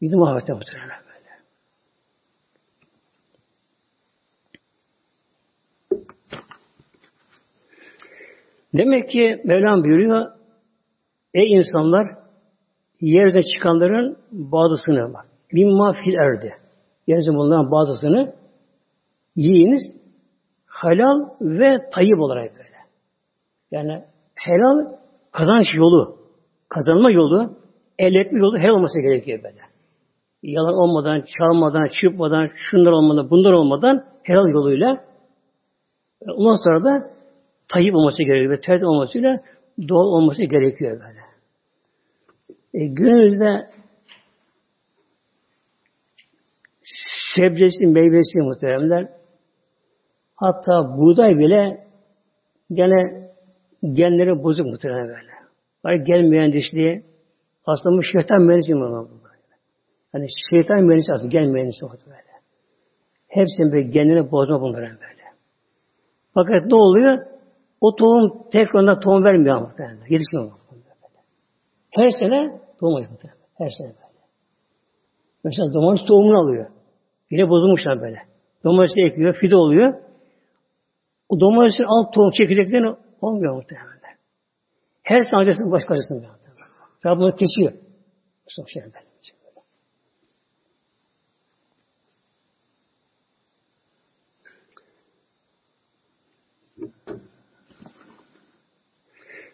[0.01, 1.29] Bizim mahvete muhtemelen böyle.
[8.73, 10.31] Demek ki Mevlam buyuruyor
[11.33, 12.17] Ey insanlar
[13.01, 15.34] yerde çıkanların bazısını bak.
[15.55, 16.53] Mimma fil erdi.
[17.07, 18.33] Yeryüzü bunların bazısını
[19.35, 19.81] yiyiniz
[20.65, 22.79] halal ve tayyip olarak böyle.
[23.71, 24.03] Yani
[24.35, 24.77] helal
[25.31, 26.17] kazanç yolu,
[26.69, 27.57] kazanma yolu,
[27.99, 29.61] elde etme yolu helal olması gerekiyor böyle.
[30.43, 35.03] Yalan olmadan, çalmadan, çıkmadan, şunlar olmadan, bunlar olmadan helal yoluyla
[36.27, 37.09] ondan sonra da
[37.73, 39.39] tayyip olması gerekiyor ve tertip olmasıyla
[39.89, 41.19] doğal olması gerekiyor böyle.
[42.73, 43.75] E, günümüzde
[47.35, 49.09] sebzesi, meyvesi muhteremler
[50.35, 51.87] hatta buğday bile
[52.71, 53.29] gene
[53.93, 55.35] genleri bozuk muhtemelen böyle.
[55.85, 57.03] Var gen mühendisliği
[57.65, 59.07] aslında bu şeytan mühendisliği mi
[60.11, 62.35] Hani şeytan mühendisi aslında gen mühendisi oldu böyle.
[63.27, 65.23] Hepsinin böyle genleri bozma bunların böyle.
[66.33, 67.25] Fakat ne oluyor?
[67.81, 69.99] O tohum tekrardan tohum vermiyor muhtemelen.
[70.09, 70.65] Yetişmiyor muhtemelen.
[71.89, 73.39] Her sene tohum muhtemelen.
[73.57, 74.23] Her sene böyle.
[75.43, 76.74] Mesela domates tohumunu alıyor.
[77.31, 78.21] Yine bozulmuşlar böyle.
[78.63, 79.93] Domatesi ekliyor, fide oluyor.
[81.29, 83.99] O domatesin alt tohum çekirdeklerini Olmuyor muhtemelen.
[85.03, 86.69] Her sene acısını başka acısını muhtemelen.
[87.05, 87.73] Rabbim kesiyor.
[88.45, 89.05] Mustafa şey böyle.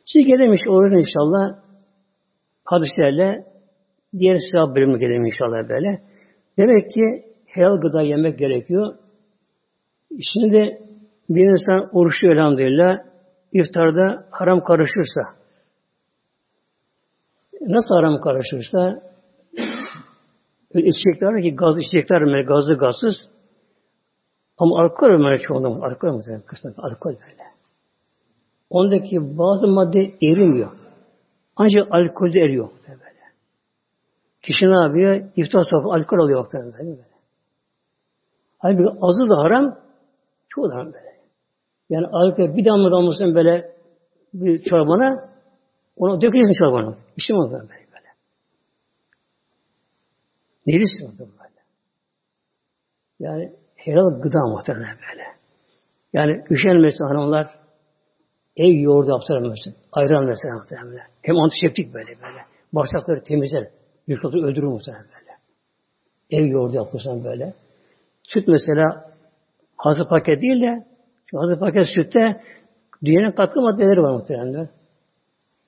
[0.06, 1.64] Şimdi gelelim işte orada inşallah
[2.64, 3.46] hadislerle
[4.20, 6.02] diğer sıra bölümü gelelim inşallah böyle.
[6.58, 8.96] Demek ki helal gıda yemek gerekiyor.
[10.34, 10.82] Şimdi
[11.30, 12.98] bir insan oruçlu elhamdülillah
[13.54, 15.22] iftarda haram karışırsa
[17.62, 19.02] nasıl haram karışırsa
[20.74, 23.16] içecekler ki gaz içecekler mi gazlı gazsız
[24.58, 27.44] ama alkol ömer çoğunluğu alkol mu kısmı alkol böyle.
[28.70, 30.72] Ondaki bazı madde erimiyor.
[31.56, 33.22] Ancak alkolde eriyor böyle.
[34.42, 35.32] Kişi ne yapıyor?
[35.36, 37.11] İftar sofra alkol alıyor böyle.
[38.62, 39.80] Halbuki azı da haram,
[40.50, 41.12] çoğu da haram böyle.
[41.90, 43.72] Yani alkol bir damla damlasın böyle
[44.34, 45.30] bir çorbana
[45.98, 46.96] onu dökeceksin çorbana.
[47.18, 47.70] İşim oldu böyle.
[47.70, 48.08] böyle.
[50.68, 51.62] Neresi oldu böyle?
[53.20, 55.24] Yani helal gıda muhtemelen böyle.
[56.14, 57.60] Yani üşenmesin hanımlar
[58.56, 59.76] ev yoğurdu mesela.
[59.92, 61.08] Ayran mesela muhtemelen.
[61.22, 62.46] Hem antiseptik böyle böyle.
[62.74, 63.68] Bağırsakları temizler.
[64.08, 65.38] Mikropları öldürür muhtemelen böyle.
[66.30, 67.54] Ev yoğurdu yapmışsan böyle.
[68.24, 69.12] Süt mesela
[69.78, 70.86] hazır paket değil de
[71.34, 72.42] hazır paket sütte
[73.06, 74.70] dünyanın katkı maddeleri var muhtemelen.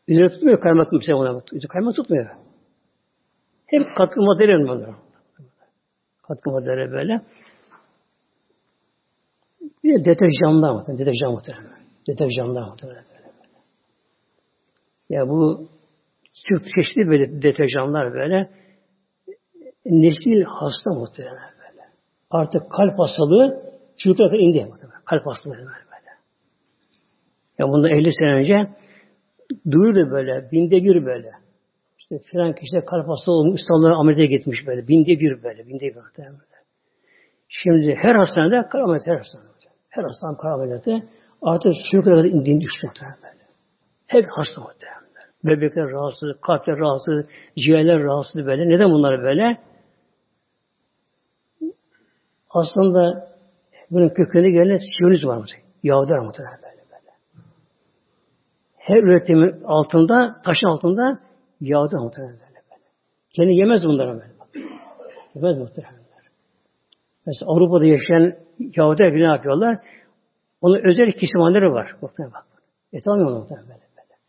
[0.07, 1.41] Üzerine tutmuyor kaymak mesela ona.
[1.69, 2.29] Kaymak tutmuyor.
[3.67, 4.95] Hep katkı maddeleri bunlar.
[6.21, 7.21] Katkı maddeleri böyle.
[9.83, 11.05] Bir de deterjanlar muhtemelen.
[11.05, 11.77] Deterjan muhtemelen.
[12.07, 13.33] Deterjanlar muhtemelen böyle.
[15.09, 15.67] Ya bu
[16.75, 18.49] çeşitli böyle deterjanlar böyle
[19.85, 21.52] nesil hasta muhtemelen.
[22.33, 23.63] Artık kalp hastalığı
[23.97, 25.01] çocuklara indi muhtemelen.
[25.05, 25.67] Kalp hastalığı böyle.
[25.67, 26.11] böyle.
[27.59, 28.55] Ya bundan 50 sene önce
[29.71, 31.31] duyurdu böyle, binde bir böyle.
[31.99, 34.87] İşte filan kişi kalp hastalığı olmuş, İstanbul'a ameliyata gitmiş böyle.
[34.87, 36.57] Binde bir böyle, binde bir böyle.
[37.49, 39.47] Şimdi her hastanede kalp ameliyatı, her hastanede.
[39.89, 41.07] Her hastanede kalp ameliyatı
[41.41, 43.43] artık sürükle kadar indiğini düştü böyle.
[44.07, 45.03] Hep hasta muhtemelen.
[45.43, 47.25] Bebekler rahatsız, kalpler rahatsız,
[47.57, 48.69] ciğerler rahatsız böyle.
[48.69, 49.57] Neden bunlar böyle?
[52.53, 53.27] Aslında
[53.91, 55.49] bunun kökeni gelen siyonizm var?
[55.83, 57.11] Yahudiler muhtemelen böyle böyle.
[58.77, 61.19] Her üretimin altında, taşın altında
[61.61, 62.81] Yahudi muhtemelen böyle böyle.
[63.35, 64.33] Kendi yemez bunlara böyle.
[65.35, 66.03] Yemez muhtemelen.
[67.25, 69.79] Mesela Avrupa'da yaşayan Yahudiler ne yapıyorlar?
[70.61, 71.95] Onun özel kesimhanları var.
[72.01, 72.45] Muhtemelen bak.
[72.93, 74.19] Et almıyorlar muhtemelen böyle böyle.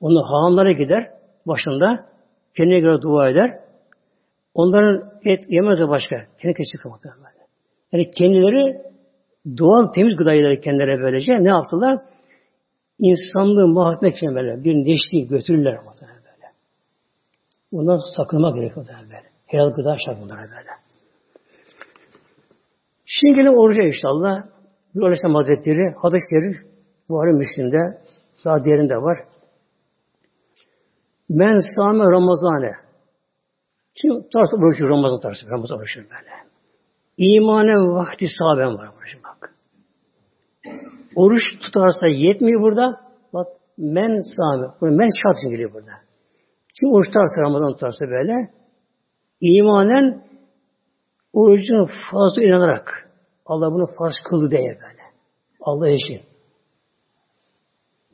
[0.00, 1.10] Onun hahamlara gider
[1.46, 2.06] başında
[2.56, 3.63] kendine göre dua eder.
[4.54, 6.16] Onların et yemez de başka.
[6.38, 7.34] Kendi kesik muhtemelen.
[7.92, 8.82] Yani kendileri
[9.58, 11.98] doğal temiz gıdayı kendilerine böylece ne yaptılar?
[12.98, 16.52] İnsanlığı mahvetmek için böyle bir neşli götürürler muhtemelen böyle.
[17.72, 19.28] Bundan sakınmak gerekiyor muhtemelen böyle.
[19.46, 20.70] Helal gıda şart bunlara böyle.
[23.06, 24.42] Şimdi gelin oruca inşallah.
[24.94, 26.56] Bir Aleyhisselam Hazretleri hadis-i şerif
[27.08, 27.98] Buhari Müslim'de
[28.44, 29.18] daha diğerinde var.
[31.28, 32.83] Men sâme Ramazane.
[33.94, 35.50] Şimdi tarz orucu Ramazan tarzı.
[35.50, 36.30] Ramazan orucu böyle.
[37.16, 39.54] İmanen vakti sahaben var burada bak.
[41.16, 43.00] Oruç tutarsa yetmiyor burada.
[43.32, 43.46] Bak
[43.78, 44.96] men sahabe.
[44.96, 45.92] Men şart geliyor burada.
[46.80, 48.50] Şimdi oruç tutarsa Ramazan tutarsa böyle
[49.40, 50.24] imanen
[51.32, 53.10] orucun fazla inanarak
[53.46, 55.02] Allah bunu farz kıldı diye böyle.
[55.60, 56.20] Allah için.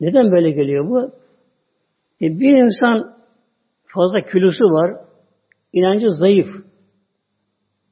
[0.00, 1.12] Neden böyle geliyor bu?
[2.22, 3.16] E bir insan
[3.94, 5.09] fazla kilosu var,
[5.72, 6.48] inancı zayıf.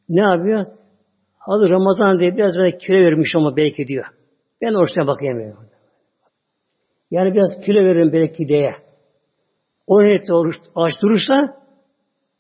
[0.09, 0.67] Ne yapıyor?
[1.38, 4.05] Hadi Ramazan diye biraz böyle kilo vermiş ama belki diyor.
[4.62, 5.57] Ben oruçtan bakayım.
[7.11, 8.75] Yani biraz kilo veririm belki diye.
[9.87, 11.62] O niyetle oruç aç durursa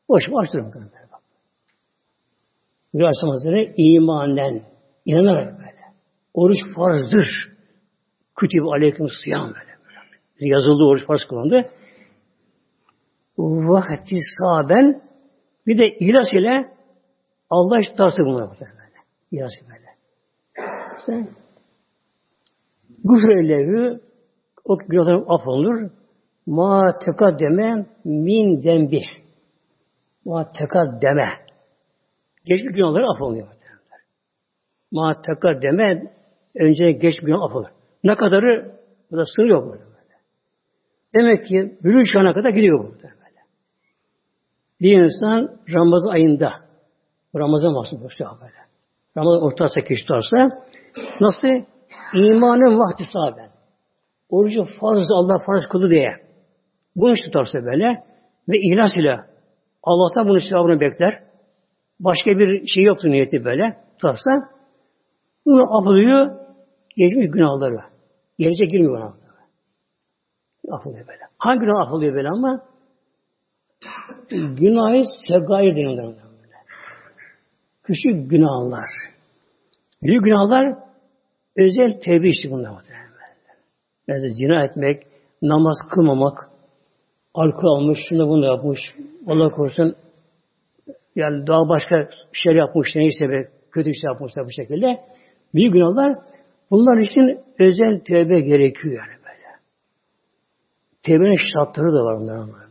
[0.08, 0.64] boş aç durur.
[2.94, 4.62] Aleyhisselam Hazretleri imanen
[5.04, 5.78] inanarak böyle.
[6.34, 7.28] Oruç farzdır.
[8.36, 9.78] Kütüb aleyküm sıyam böyle.
[10.40, 11.70] Yazıldı oruç farz kılındı.
[13.38, 15.07] Vakti sahaben
[15.68, 16.72] bir de ihlas ile
[17.50, 18.70] Allah işte tavsiye bunlar böyle.
[19.32, 19.88] İhlas böyle.
[20.98, 21.32] İşte
[23.04, 24.00] Gufrellehu
[24.64, 25.90] o günahların affolunur.
[26.46, 29.02] Ma tekaddeme min dembi.
[30.24, 31.28] Ma tekaddeme.
[32.44, 33.48] Geçmiş günahları affolunuyor.
[34.92, 36.12] Ma tekaddeme
[36.54, 37.68] önce geç günah affolur.
[38.04, 38.74] Ne kadarı
[39.10, 39.88] burada sınır yok böyle.
[41.14, 43.17] Demek ki bülü çağına kadar gidiyor bu böyle.
[44.80, 46.52] Bir insan Ramazan ayında
[47.36, 48.08] Ramazan bu
[48.40, 48.58] böyle.
[49.16, 50.36] Ramazan ortası kişi tutarsa
[51.20, 51.48] nasıl
[52.14, 53.50] imanın vakti sahaben.
[54.28, 56.10] Orucu farz Allah farz kıldı diye.
[56.96, 58.04] Bunu tutarsa böyle
[58.48, 59.20] ve ihlas ile
[59.82, 61.22] Allah'tan bunun sevabını bekler.
[62.00, 63.76] Başka bir şey yoktu niyeti böyle.
[63.92, 64.30] Tutarsa
[65.46, 66.30] bunu affediyor
[66.96, 67.80] geçmiş günahları.
[68.38, 69.14] Gelecek girmiyor bana.
[70.76, 71.20] Affoluyor böyle.
[71.38, 72.62] Hangi günah affoluyor böyle ama
[74.30, 76.14] günahı segair böyle.
[77.82, 78.90] Küçük günahlar.
[80.02, 80.78] Büyük günahlar
[81.56, 82.82] özel tevbe işi bunlar.
[84.08, 85.02] Mesela zina etmek,
[85.42, 86.50] namaz kılmamak,
[87.34, 88.78] alkol almış, şunu bunu yapmış,
[89.26, 89.94] Allah korusun
[91.16, 95.00] yani daha başka şey yapmış, neyse be, kötü şey yapmışlar bu şekilde.
[95.54, 96.18] Büyük günahlar
[96.70, 99.58] bunlar için özel tövbe gerekiyor yani böyle.
[101.02, 102.67] Tevbenin şartları da var bunların.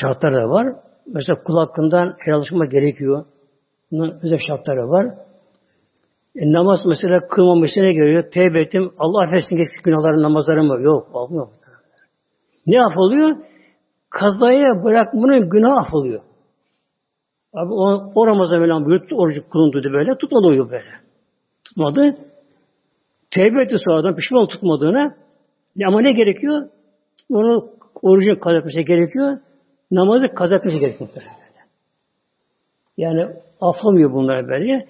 [0.00, 0.66] Şartları da var.
[1.06, 3.24] Mesela kul hakkından helallaşma gerekiyor.
[3.92, 5.06] Bunların özel şartları var.
[6.36, 8.30] E, namaz mesela kılmamışsa ne görüyor?
[8.30, 8.90] Tevbe ettim.
[8.98, 10.82] Allah affetsin geçmiş günahların namazları mı?
[10.82, 11.08] Yok.
[11.12, 11.48] Olmuyor.
[12.66, 13.36] Ne af oluyor?
[14.10, 16.20] Kazaya bırakmanın günah af oluyor.
[17.54, 20.14] Abi o, o Ramazan Mevlam buyurdu, orucu kulundu böyle.
[20.18, 20.90] Tutmadı böyle.
[21.64, 22.16] Tutmadı.
[23.30, 25.14] Tevbe etti sonradan pişman tutmadığına.
[25.86, 26.68] Ama ne gerekiyor?
[27.30, 27.70] Onu
[28.02, 29.38] orucun kaza etmesi gerekiyor.
[29.90, 31.10] Namazı kaza etmesi gerekiyor.
[32.96, 33.26] Yani
[33.60, 34.86] affamıyor bunlar böyle.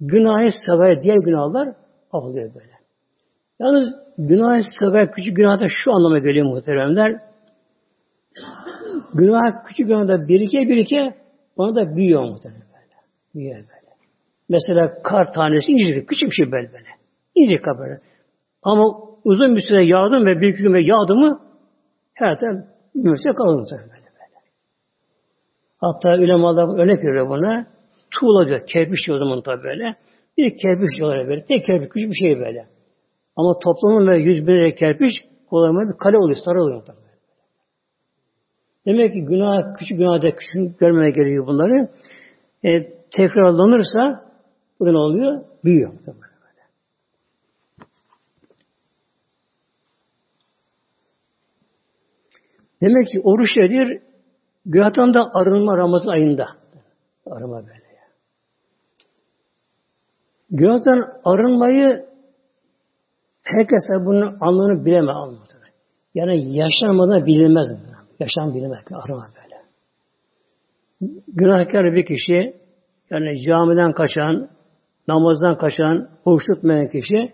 [0.00, 1.68] Günahı sagaya diğer günahlar
[2.12, 2.72] affoluyor böyle.
[3.60, 7.20] Yalnız günah sagaya küçük günah da şu anlama geliyor muhteremler.
[9.14, 11.14] Günah küçük günah da birike birike
[11.56, 12.94] ona da büyüyor muhtemelen böyle.
[13.34, 13.90] Büyüyor böyle.
[14.48, 16.88] Mesela kar tanesi incecik, küçük bir şey böyle böyle.
[17.34, 18.00] İncecik kar böyle.
[18.62, 21.40] Ama uzun bir süre yağdı ve bir gün yağdı mı
[22.14, 23.99] her taraf gümüşe kalır böyle.
[25.80, 27.66] Hatta ulemalar örnek veriyor buna.
[28.10, 28.66] Tuğla diyor.
[28.66, 29.96] Kerpiç o zaman tabi böyle.
[30.38, 31.44] Bir kerpiç diyorlar böyle.
[31.44, 32.66] Tek kerpiç küçük bir şey böyle.
[33.36, 35.12] Ama toplamın ve yüz binlerce kerpiç
[35.50, 36.38] kullanmaya bir kale oluyor.
[36.44, 36.96] Sarı oluyor tabi.
[38.86, 41.88] Demek ki günah, küçük günahda küçük görmeye gerekiyor bunları.
[42.64, 42.70] E,
[43.10, 44.24] tekrarlanırsa
[44.80, 45.40] bu ne oluyor?
[45.64, 45.92] Büyüyor.
[52.82, 54.09] Demek ki oruç nedir?
[54.66, 56.46] Günahtan da arınma Ramazan ayında.
[57.26, 57.80] Arınma böyle.
[60.50, 62.06] Günahtan arınmayı
[63.42, 65.16] herkes bunun anlamını bilemez.
[65.16, 65.44] Anlamını.
[66.14, 67.68] Yani yaşanmadan bilinmez.
[68.20, 68.84] Yaşam bilinmez.
[68.92, 69.60] Arama böyle.
[71.28, 72.60] Günahkar bir kişi
[73.10, 74.48] yani camiden kaçan,
[75.08, 77.32] namazdan kaçan, oruç tutmayan kişi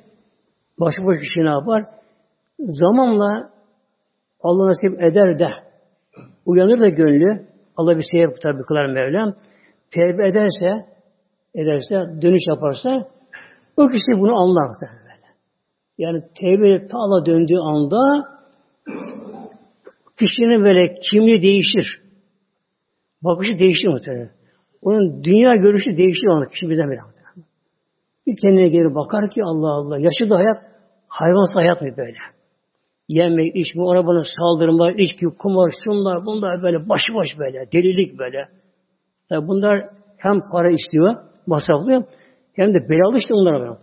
[0.80, 1.84] başıboş kişi ne yapar?
[2.58, 3.50] Zamanla
[4.42, 5.48] Allah nasip eder de
[6.46, 9.34] uyanır da gönlü Allah bir sebep tabi kılar Mevlam
[9.90, 10.86] tevbe ederse
[11.54, 13.08] ederse dönüş yaparsa
[13.76, 15.26] o kişi bunu anlar böyle.
[15.98, 18.28] Yani tevbe ta döndüğü anda
[20.18, 22.00] kişinin böyle kimliği değişir.
[23.22, 24.30] Bakışı değişir muhtemelen.
[24.82, 26.98] Onun dünya görüşü değişir onun kişi birden bir
[28.26, 29.98] Bir kendine geri bakar ki Allah Allah.
[29.98, 30.56] Yaşadığı hayat
[31.08, 32.18] hayvansı hayat mı böyle?
[33.08, 38.48] Yemek, içme, ona bana saldırma, içki, kumar, şunlar, bunlar böyle baş baş böyle, delilik böyle.
[39.30, 41.16] Yani bunlar hem para istiyor,
[41.46, 42.04] masraflıyor,
[42.52, 43.76] hem de belalı işte bunlara böyle.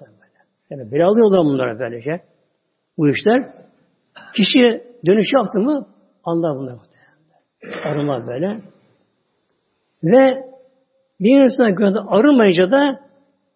[0.69, 2.21] Yani belalı yollar bunlara böylece.
[2.97, 3.53] Bu işler.
[4.35, 5.87] Kişi dönüş yaptı mı
[6.23, 6.77] anlar bunları.
[7.83, 8.61] Arınmaz böyle.
[10.03, 10.53] Ve
[11.19, 12.99] bir insan gönlünde arınmayınca da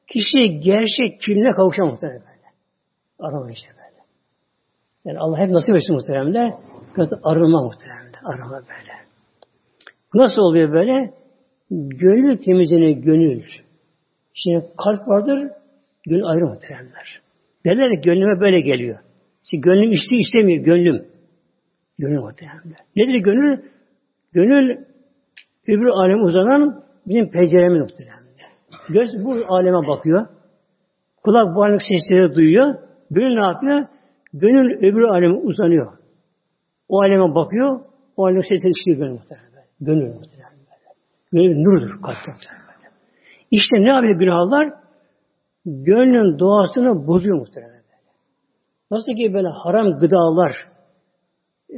[0.07, 2.47] kişi gerçek kimliğine kavuşamaz muhtemelen böyle.
[3.19, 3.76] Aramayınca böyle.
[5.07, 6.53] Yani Allah hep nasip etsin muhteremler.
[7.23, 8.19] Arınma muhteremler.
[8.23, 8.93] Arınma böyle.
[10.13, 11.13] Nasıl oluyor böyle?
[11.71, 13.43] Gönül temizliğine gönül.
[14.33, 15.51] Şimdi kalp vardır,
[16.07, 17.21] gönül ayrı muhteremler.
[17.65, 18.99] Derler ki gönlüme böyle geliyor.
[19.49, 21.05] Şimdi gönlüm isti istemiyor, gönlüm.
[21.99, 22.79] Gönül muhteremler.
[22.95, 23.59] Nedir gönül?
[24.33, 24.77] Gönül
[25.67, 28.51] öbür alem uzanan bizim penceremiz muhteremler.
[28.89, 30.27] Göz bu aleme bakıyor.
[31.23, 32.75] Kulak bu alemin sesleri duyuyor.
[33.11, 33.96] Gönül ne yapıyor?
[34.33, 35.97] Gönül öbür aleme uzanıyor.
[36.89, 37.79] O aleme bakıyor.
[38.17, 39.63] O alemin sesleri çıkıyor gönül muhteremler.
[39.79, 40.57] Gönül muhteremler.
[41.31, 42.67] Gönül nurdur kalpte muhteremler.
[43.51, 44.73] İşte ne yapıyor günahlar?
[45.65, 47.77] Gönlün doğasını bozuyor muhtemelen.
[48.91, 50.51] Nasıl ki böyle haram gıdalar,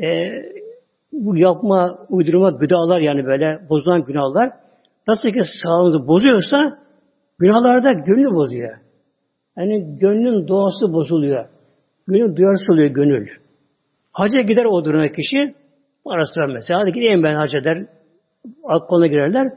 [0.04, 0.30] e,
[1.12, 4.52] bu yapma, uydurma gıdalar yani böyle bozulan günahlar,
[5.08, 6.80] nasıl ki sağlığınızı bozuyorsa,
[7.40, 8.78] günahlar da gönlü bozuyor.
[9.58, 11.50] Yani gönlün doğası bozuluyor.
[12.10, 13.28] Gönül duyarsız oluyor gönül.
[14.12, 15.56] Hacca gider o duruma kişi,
[16.06, 17.86] arası mesela, hadi gideyim ben hacca der,
[18.64, 19.48] aklına girerler,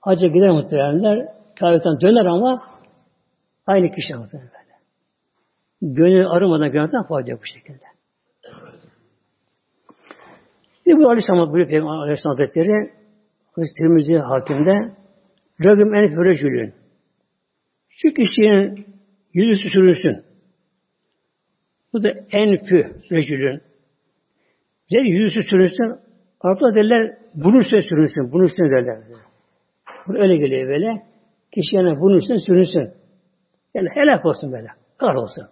[0.00, 1.26] hacca gider muhtemelenler,
[1.58, 2.62] Kabe'den döner ama
[3.66, 4.74] aynı kişi muhtemelen böyle.
[5.94, 7.84] Gönül arımadan gönülden fayda yok bu şekilde.
[10.84, 12.90] Şimdi bu Aleyhisselam buyuruyor Peygamber Aleyhisselam Hazretleri
[13.54, 14.94] Hızı Tirmizi hakimde
[15.64, 16.74] Ragım en fürecülün
[17.88, 18.86] şu kişinin
[19.34, 20.33] yüzü sürünsün.
[21.94, 23.60] Bu da en fü recülün.
[24.90, 25.96] Bize yüzü sürünsün.
[26.40, 28.32] Araplar derler bunun üstüne sürünsün.
[28.32, 28.98] Bunun üstüne derler.
[30.06, 31.02] Bu öyle geliyor böyle.
[31.52, 32.90] Kişi yani bunun üstüne sürünsün.
[33.74, 34.68] Yani helak olsun böyle.
[34.98, 35.44] Kahrolsun.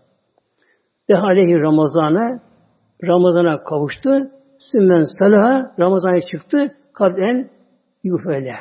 [1.10, 2.40] De aleyhi Ramazan'a
[3.04, 4.10] Ramazan'a kavuştu.
[4.72, 6.74] Sümmen salaha Ramazan'a çıktı.
[6.92, 7.50] Kalben
[8.04, 8.54] yufele.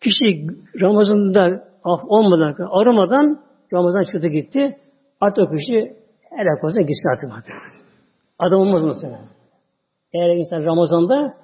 [0.00, 0.46] Kişi
[0.80, 3.40] Ramazan'da af olmadan, aramadan
[3.72, 4.76] Ramazan çıktı gitti.
[5.20, 5.99] Artık o kişi
[6.30, 7.54] helak olsun gitsin artık artık.
[8.38, 9.20] Adam olmaz sana?
[10.12, 11.34] Eğer insan Ramazan'da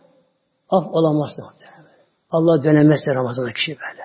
[0.69, 1.67] af olamaz da
[2.31, 4.03] Allah dönemezse Ramazan'da kişi böyle.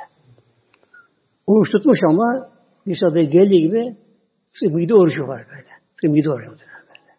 [1.47, 2.49] Oruç tutmuş ama
[2.87, 3.97] bir sabah geldiği gibi
[4.47, 5.69] sırf orucu var böyle.
[6.01, 7.11] Sırf mide orucu böyle.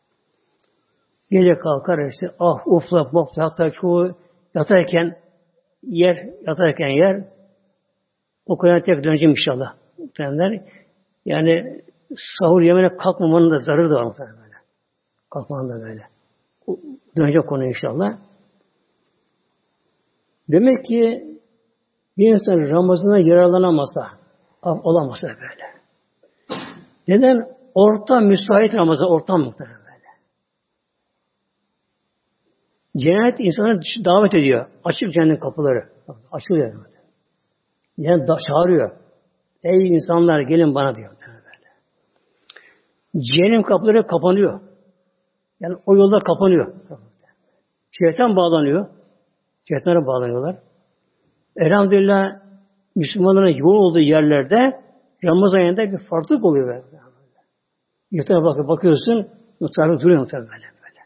[1.30, 4.18] Gece kalkar işte ah ufla mofla hatta çoğu
[4.54, 5.16] yatarken
[5.82, 7.24] yer yatarken yer
[8.46, 9.74] okuyan tek döneceğim inşallah.
[11.24, 11.82] Yani
[12.16, 14.54] sahur yemene kalkmamanın da zararı da var muhtemelen böyle.
[15.30, 16.06] Kalkmanın da böyle.
[17.16, 18.18] Dönecek konu inşallah.
[20.48, 21.32] Demek ki
[22.18, 24.08] bir insan Ramazan'a yararlanamasa,
[24.62, 25.82] olamasa böyle.
[27.08, 27.48] Neden?
[27.74, 30.08] Orta müsait Ramazan, ortam muhtemelen böyle.
[32.96, 34.66] Cennet insanı davet ediyor.
[34.84, 35.88] Açık cennet kapıları.
[36.32, 36.86] Açılıyor.
[37.98, 38.90] Yani da, çağırıyor.
[39.64, 41.12] Ey insanlar gelin bana diyor.
[43.16, 44.60] Cehennem kapıları kapanıyor.
[45.60, 46.74] Yani o yolda kapanıyor.
[47.90, 48.86] Şeytan bağlanıyor.
[49.68, 50.56] Şeytanlara bağlanıyorlar.
[51.56, 52.42] Elhamdülillah
[52.96, 54.80] Müslümanların yoğun olduğu yerlerde
[55.24, 57.02] Ramazan ayında bir farklılık oluyor böyle.
[58.10, 59.28] Yurtlara bakıp bakıyorsun,
[59.60, 61.00] muhtarlık duruyor muhtarlık böyle, böyle.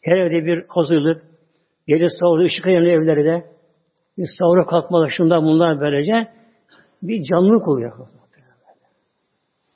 [0.00, 1.22] Her evde bir hazırlık,
[1.86, 3.44] gece sahurda ışık yanıyor evlerde.
[4.18, 6.28] Bir sahura kalkmalı, şundan bunlar böylece
[7.02, 7.92] bir canlılık oluyor.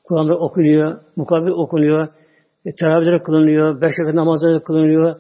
[0.05, 2.09] Kur'an'da okunuyor, mukabele okunuyor,
[2.67, 5.17] e, teravihler kılınıyor, beş vakit namazları kılınıyor.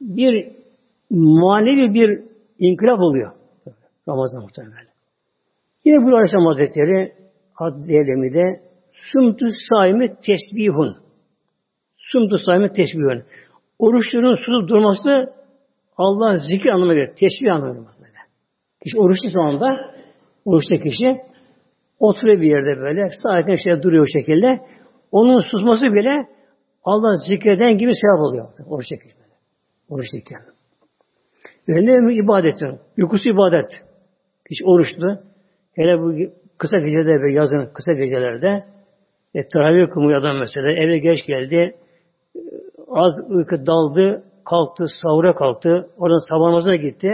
[0.00, 0.52] Bir
[1.10, 2.20] manevi bir
[2.58, 3.32] inkılap oluyor.
[4.08, 4.86] Ramazan muhtemelen.
[5.84, 7.12] Yine bu Aleyhisselam Hazretleri
[7.58, 8.60] Adli de
[9.12, 10.96] Sumtu saimi tesbihun.
[11.98, 13.22] Sumtu saimi tesbihun.
[13.78, 15.32] Oruçların susup durması
[15.96, 17.08] Allah zikir anlamına gelir.
[17.08, 18.10] Tesbih anlamına gelir.
[18.82, 19.94] Kişi oruçlu zamanda
[20.44, 21.20] oruçlu kişi
[21.98, 24.60] oturuyor bir yerde böyle sakin şey duruyor o şekilde.
[25.12, 26.26] Onun susması bile
[26.84, 28.48] Allah zikreden gibi sevap oluyor.
[28.88, 29.34] Çekiyor böyle.
[29.88, 30.40] Oruç çekiyor.
[31.68, 32.70] Ve ne ibadettir?
[32.98, 33.70] Uykusu ibadet.
[34.48, 35.18] Kişi oruçlu.
[35.74, 38.64] Hele bu kısa gecede ve yazın kısa gecelerde
[39.34, 40.70] e, teravih kılmıyor adam mesela.
[40.70, 41.74] Eve geç geldi.
[42.88, 44.22] Az uyku daldı.
[44.44, 44.84] Kalktı.
[45.02, 45.90] Sahura kalktı.
[45.98, 47.08] Oradan sabah gitti.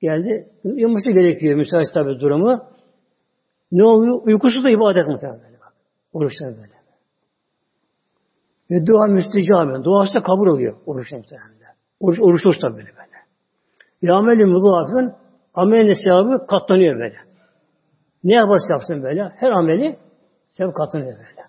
[0.00, 0.46] Geldi.
[0.64, 1.56] Uyuması gerekiyor.
[1.56, 2.71] Müsait tabi durumu.
[3.72, 4.22] Ne oluyor?
[4.26, 5.52] Uykusu da ibadet muhtemelen.
[6.12, 6.72] Oruçlar böyle.
[8.70, 9.84] Ve dua müstecaben.
[9.84, 10.76] Duası da kabul oluyor.
[10.86, 11.52] Oruç muhtemelen.
[12.00, 13.12] Oruç, oruç olsa böyle böyle.
[14.02, 15.14] Ve ameli mudafın
[15.54, 17.16] amelin sevabı katlanıyor böyle.
[18.24, 19.32] Ne yaparsa yapsın böyle.
[19.36, 19.98] Her ameli
[20.50, 21.42] sevap katlanıyor böyle.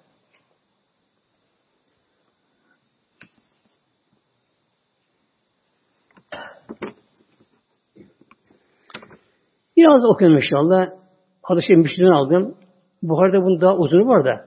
[9.78, 11.03] Biraz okuyalım inşallah.
[11.44, 12.56] Hadis-i Müslüm'den aldım.
[13.04, 14.46] Buhar'da bunun daha uzunu var da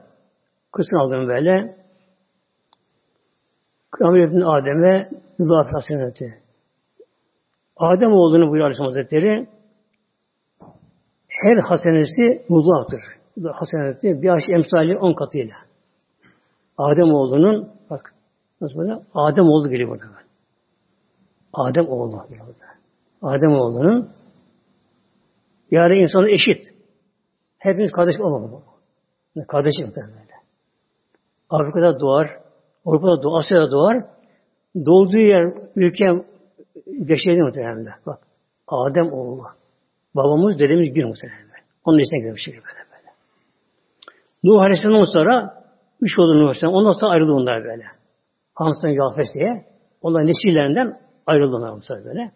[0.72, 1.76] kısmını aldım böyle.
[3.90, 6.42] Kıyamet ibn Adem'e Zafir Haseneti.
[7.76, 9.46] Adem olduğunu buyuruyor Aleyhisselam Hazretleri
[11.28, 13.00] her hasenesi muzaftır.
[13.52, 15.56] Haseneti bir aş emsali on katıyla.
[16.78, 18.14] Adem oğlunun bak
[18.60, 20.04] nasıl böyle Adem oğlu geliyor burada.
[21.52, 22.66] Adem oğlu burada.
[23.22, 24.10] Adem oğlunun
[25.70, 26.76] yani insanın eşit.
[27.66, 28.62] Hepimiz kardeş olmamalı.
[29.48, 30.36] Kardeşim böyle.
[31.50, 32.40] Afrika'da doğar,
[32.84, 34.04] Avrupa'da doğar, Asya'da doğar.
[34.86, 36.04] Doğduğu yer, ülke
[37.04, 37.94] geçeydi muhtemelen.
[38.06, 38.18] Bak,
[38.68, 39.42] Adem oğlu.
[40.14, 41.46] Babamız, dedemiz bir muhtemelen.
[41.84, 43.10] Onun içine girmiş böyle böyle.
[44.44, 45.64] Nuh Aleyhisselam'dan sonra
[46.00, 46.74] üç oldu Nuh Aleyhisselam.
[46.74, 47.84] Ondan sonra ayrıldı onlar böyle.
[48.54, 49.64] Hans'tan Yafes diye.
[50.02, 52.32] Onlar nesillerinden ayrıldı onlar böyle.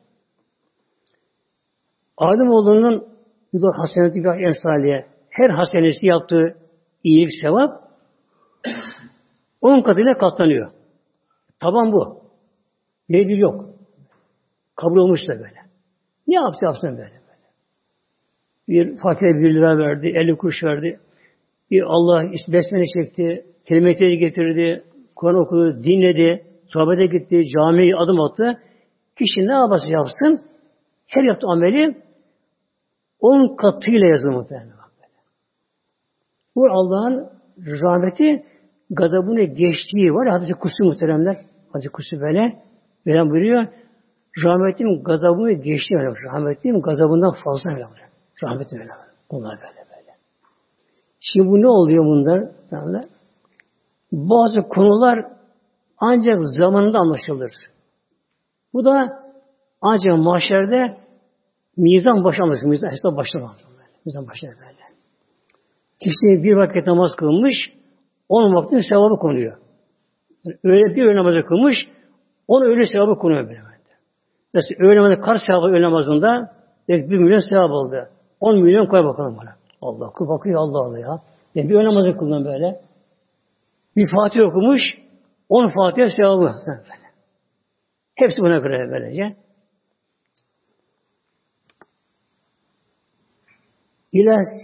[2.16, 3.10] Adem oğlunun
[3.52, 6.56] Yudah haseneti bir ensaliye her hasenesi yaptığı
[7.04, 7.70] iyilik sevap
[9.60, 10.72] on katıyla katlanıyor.
[11.60, 12.20] Taban bu.
[13.28, 13.64] bir yok.
[14.76, 15.60] Kabul olmuş da böyle.
[16.26, 17.20] Ne yaptı yapsın böyle böyle.
[18.68, 21.00] Bir fakire bir lira verdi, elli kuruş verdi.
[21.70, 24.84] Bir Allah besmele çekti, kelimeleri getirdi,
[25.16, 28.60] Kur'an okudu, dinledi, sohbete gitti, camiye adım attı.
[29.18, 30.42] Kişi ne yaparsa yapsın,
[31.06, 31.96] her yaptığı ameli
[33.20, 34.79] on katıyla muhtemelen.
[36.56, 38.44] Bu Allah'ın rahmeti
[38.90, 40.28] gazabını geçtiği var.
[40.28, 41.36] Hadis-i Kusi muhteremler.
[41.72, 42.62] Hadis-i Kusi böyle.
[43.06, 43.66] Veren buyuruyor.
[44.44, 45.96] Rahmetim gazabını geçti.
[45.96, 46.08] Öyle.
[46.24, 47.86] Rahmetim gazabından fazla öyle.
[48.42, 48.90] Rahmetim öyle.
[49.30, 50.16] Bunlar böyle böyle.
[51.20, 52.48] Şimdi bu ne oluyor bunlar?
[52.70, 53.04] Tamamlar.
[54.12, 55.26] Bazı konular
[55.98, 57.52] ancak zamanında anlaşılır.
[58.72, 59.22] Bu da
[59.80, 60.96] ancak mahşerde
[61.76, 62.70] mizan başı anlaşılır.
[62.70, 63.42] Mizan hesap başlar.
[64.06, 64.89] Mizan başlar böyle.
[66.00, 67.54] Kişi bir vakit namaz kılmış,
[68.28, 69.58] on vaktin sevabı konuyor.
[70.44, 71.76] Yani öyle bir öğle namazı kılmış,
[72.48, 73.60] on öğle sevabı konuyor böyle.
[74.54, 76.52] Mesela öğle namazı kaç sevabı öğle namazında?
[76.88, 78.08] Bir milyon sevap oldu.
[78.40, 79.56] On milyon koy bakalım bana.
[79.82, 81.20] Allah kul bakıyor Allah Allah ya.
[81.54, 82.80] Yani bir öğle namazı kıldım böyle.
[83.96, 84.80] Bir Fatih okumuş,
[85.48, 86.52] on Fatih sevabı.
[88.14, 89.36] Hepsi buna göre böylece.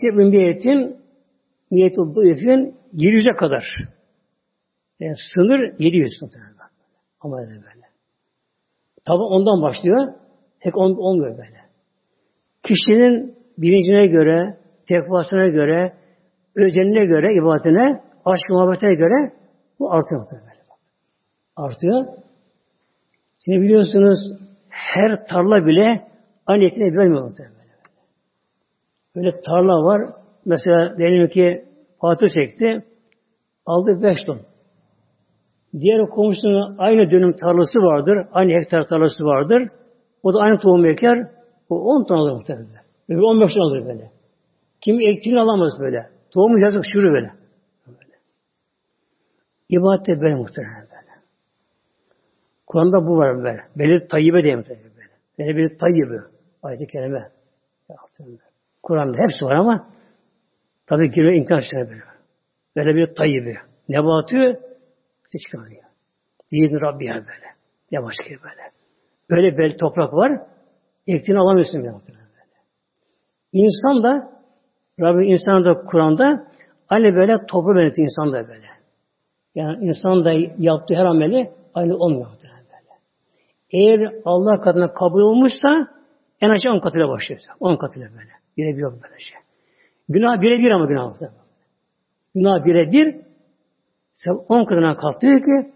[0.00, 1.05] Sebin biyetin
[1.70, 3.64] niyet zayıfın 700'e kadar.
[5.00, 6.56] Yani sınır 700 muhtemelen.
[7.20, 7.86] Ama öyle böyle.
[9.04, 10.12] Tabi ondan başlıyor.
[10.60, 11.60] Tek on, olmuyor böyle.
[12.62, 14.58] Kişinin bilincine göre,
[14.88, 15.92] tekvasına göre,
[16.56, 19.32] özenine göre, ibadetine, aşk muhabbetine göre
[19.78, 20.56] bu artıyor muhtemelen.
[21.56, 22.06] Artıyor.
[23.44, 24.18] Şimdi biliyorsunuz
[24.68, 26.08] her tarla bile
[26.46, 27.56] aynı ekmeği vermiyor muhtemelen.
[29.16, 30.25] Böyle tarla var.
[30.46, 31.64] Mesela diyelim ki
[32.00, 32.84] Fatih çekti.
[33.66, 34.40] Aldı beş ton.
[35.80, 38.26] Diğer komşunun aynı dönüm tarlası vardır.
[38.32, 39.68] Aynı hektar tarlası vardır.
[40.22, 41.30] O da aynı tohum eker.
[41.68, 42.82] O on ton alır muhtemelen.
[43.08, 44.10] Öbür on beş ton alır böyle.
[44.80, 46.10] Kim ektiğini alamaz böyle.
[46.30, 47.32] Tohumu yazık şuru böyle.
[47.86, 48.16] böyle.
[49.68, 51.12] İbadet de böyle muhtemelen böyle.
[52.66, 53.60] Kur'an'da bu var böyle.
[53.76, 55.56] Belir tayyibe diye muhtemelen böyle.
[55.58, 56.22] Belir tayyibe.
[56.62, 57.28] Ayet-i kerime.
[58.82, 59.95] Kur'an'da hepsi var ama
[60.86, 62.02] tabi giriyor imkan işte böyle.
[62.76, 63.56] Böyle bir tayyibi.
[63.88, 64.60] Nebatı
[65.44, 65.82] çıkamıyor.
[66.52, 67.46] Biizni Rabbiha böyle.
[67.90, 68.70] Yavaş gibi böyle.
[69.30, 70.40] Öyle bel toprak var.
[71.06, 71.92] Ektiğini alamıyorsun bile.
[73.52, 74.36] İnsan da
[75.00, 76.46] Rabbim insan da Kur'an'da
[76.88, 78.66] aynı böyle toprağı yönetti insan da böyle.
[79.54, 82.26] Yani insan da yaptığı her ameli aynı olmuyor.
[82.26, 83.00] Böyle.
[83.70, 85.88] Eğer Allah katına kabul olmuşsa
[86.40, 87.40] en aşağı on katıyla başlıyor.
[87.60, 88.30] On katıyla böyle.
[88.56, 89.45] Bire bir yok böyle şey.
[90.08, 91.14] Günah bire bir ama günah.
[92.34, 93.16] Günah bire bir
[94.12, 95.72] sen on katına kalktıyor ki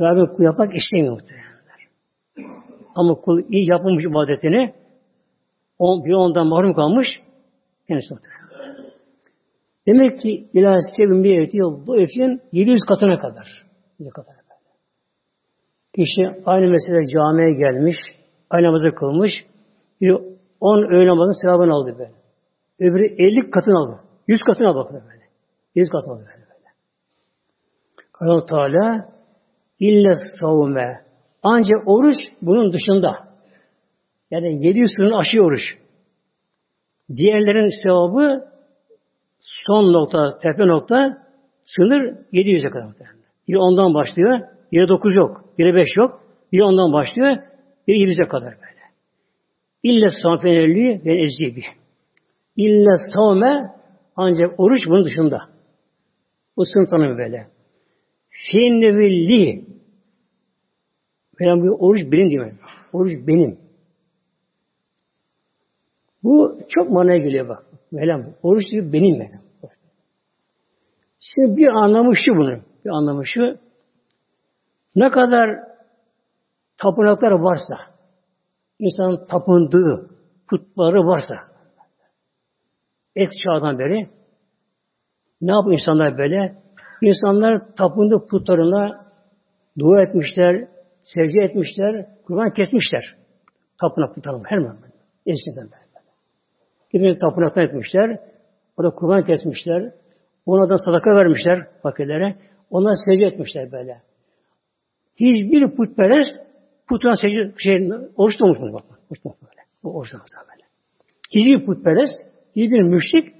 [0.00, 1.88] Rabbim kul yapmak istemiyor muhtemelenler.
[2.94, 4.74] Ama kul iyi yapılmış ibadetini
[5.78, 7.06] on, bir ondan mahrum kalmış
[7.88, 8.42] kendisi muhtemelen.
[9.86, 13.64] Demek ki ilah sevim bir eti bu etin 700 katına kadar.
[13.98, 14.58] 700 katına kadar.
[15.94, 17.96] Kişi aynı mesele camiye gelmiş,
[18.50, 19.32] aynı namazı kılmış,
[20.00, 20.16] bir
[20.60, 22.21] 10 öğle namazının sevabını aldı böyle.
[22.80, 24.00] Öbürü 50 katını aldı.
[24.28, 25.22] 100 katını aldı böyle.
[25.74, 26.42] 100 katını aldı böyle.
[28.20, 29.08] Allah Teala
[29.80, 31.00] ille savme
[31.42, 33.28] ancak oruç bunun dışında.
[34.30, 35.60] Yani 700 sınırını aşıyor oruç.
[37.16, 38.44] Diğerlerin sevabı
[39.40, 41.18] son nokta, tepe nokta
[41.64, 42.02] sınır
[42.32, 42.88] 700'e kadar.
[43.48, 44.40] Biri ondan başlıyor,
[44.72, 46.20] biri 9 yok, biri 5 yok,
[46.52, 47.36] biri ondan başlıyor,
[47.88, 48.82] biri 700'e kadar böyle.
[49.82, 51.62] İlle savfenelli ve ezdibi.
[52.56, 53.74] İlle savme
[54.16, 55.38] ancak oruç bunun dışında.
[56.56, 57.48] Bu sınıf tanımı böyle.
[58.28, 59.64] Finnevilli
[61.40, 62.52] Mevlam bu oruç benim diyor.
[62.92, 63.58] Oruç benim.
[66.22, 67.66] Bu çok manaya geliyor bak.
[67.92, 69.42] Mevlam oruç diyor benim Mevlam.
[71.20, 72.62] Şimdi bir anlamı şu bunun.
[72.84, 73.58] Bir anlamı şu.
[74.96, 75.50] Ne kadar
[76.82, 77.76] tapınaklar varsa,
[78.78, 80.10] insan tapındığı
[80.48, 81.34] putları varsa,
[83.16, 84.08] eski çağdan beri
[85.40, 86.62] ne yapıyor insanlar böyle?
[87.02, 89.06] İnsanlar tapındığı putlarına
[89.78, 90.68] dua etmişler,
[91.02, 93.16] secde etmişler, kurban kesmişler.
[93.80, 94.76] Tapınak putlarına her zaman.
[95.26, 95.82] Eskiden böyle.
[96.92, 98.20] Gidip tapınaktan etmişler.
[98.76, 99.92] Orada kurban kesmişler.
[100.46, 102.36] Ona sadaka vermişler fakirlere.
[102.70, 104.02] Ona secde etmişler böyle.
[105.16, 106.30] Hiçbir putperest
[106.88, 108.72] putuna secde şey, oruç tutmuş mu?
[108.72, 109.62] Bak, oruç tutmuş böyle.
[109.82, 110.66] Bu oruç tutmuş böyle.
[111.30, 113.34] Hiçbir putperest, hiçbir müşrik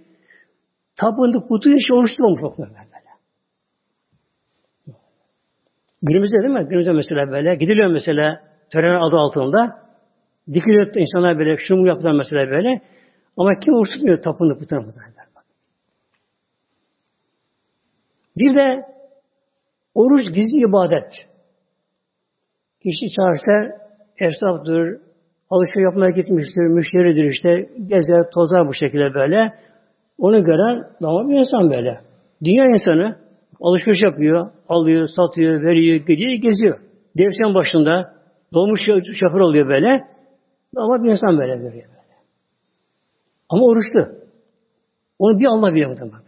[0.96, 2.92] tapındığı putu hiç oruç tutmamış bak böyle.
[6.02, 6.68] Günümüzde değil mi?
[6.68, 8.40] Günümüzde mesela böyle gidiliyor mesela
[8.70, 9.82] tören adı altında
[10.48, 12.80] dikiliyor insanlar böyle şunu yaptılar mesela böyle
[13.36, 15.12] ama kim oruç tutmuyor tapındığı putuna putuna.
[18.36, 18.86] Bir de
[19.94, 21.12] oruç gizli ibadet.
[22.82, 23.82] Kişi çağırsa
[24.18, 25.00] esnaftır,
[25.52, 27.50] alışveriş yapmaya gitmiştir, müşteridir işte,
[27.86, 29.52] gezer, tozar bu şekilde böyle.
[30.18, 32.00] Onu gören normal bir insan böyle.
[32.44, 33.16] Dünya insanı
[33.60, 36.78] alışveriş yapıyor, alıyor, satıyor, veriyor, gidiyor, geziyor.
[37.18, 38.12] Devşen başında
[38.54, 38.80] dolmuş
[39.20, 40.04] şoför oluyor böyle.
[40.76, 42.14] Ama bir insan böyle görüyor böyle.
[43.48, 44.22] Ama oruçlu.
[45.18, 46.10] Onu bir Allah biliyor mesela.
[46.10, 46.22] Böyle.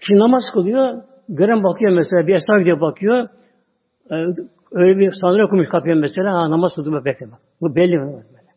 [0.00, 3.28] Kişi namaz kılıyor, gören bakıyor mesela, bir esnaf gidiyor bakıyor,
[4.10, 4.14] e,
[4.72, 7.47] öyle bir sandalye okumuş kapıya mesela, ha, namaz kılıyor, bekle bak.
[7.60, 8.12] Bu belli mi?
[8.12, 8.48] Böyle.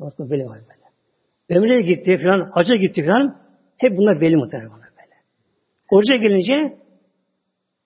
[0.00, 0.50] Namaz belli mi?
[0.50, 1.58] Böyle.
[1.60, 3.42] Ömre'ye gitti falan, hacca gitti falan,
[3.78, 5.16] hep bunlar belli muhtemelen böyle.
[5.90, 6.78] Oruca gelince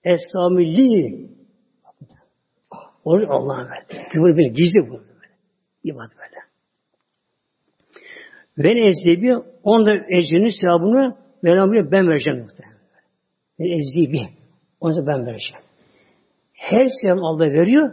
[0.04, 1.32] Essamilli
[3.04, 4.06] Oruç Allah'a verdi.
[4.10, 4.92] Küfür böyle gizli bu.
[4.92, 5.32] Böyle.
[5.84, 6.42] İbadet böyle.
[8.58, 12.78] Ben ezdibi onda ecrinin sevabını Mevlam ben vereceğim muhtemelen.
[13.58, 14.28] Ben ezdibi.
[14.80, 15.62] Onu ben vereceğim.
[16.52, 17.92] Her sevabı Allah veriyor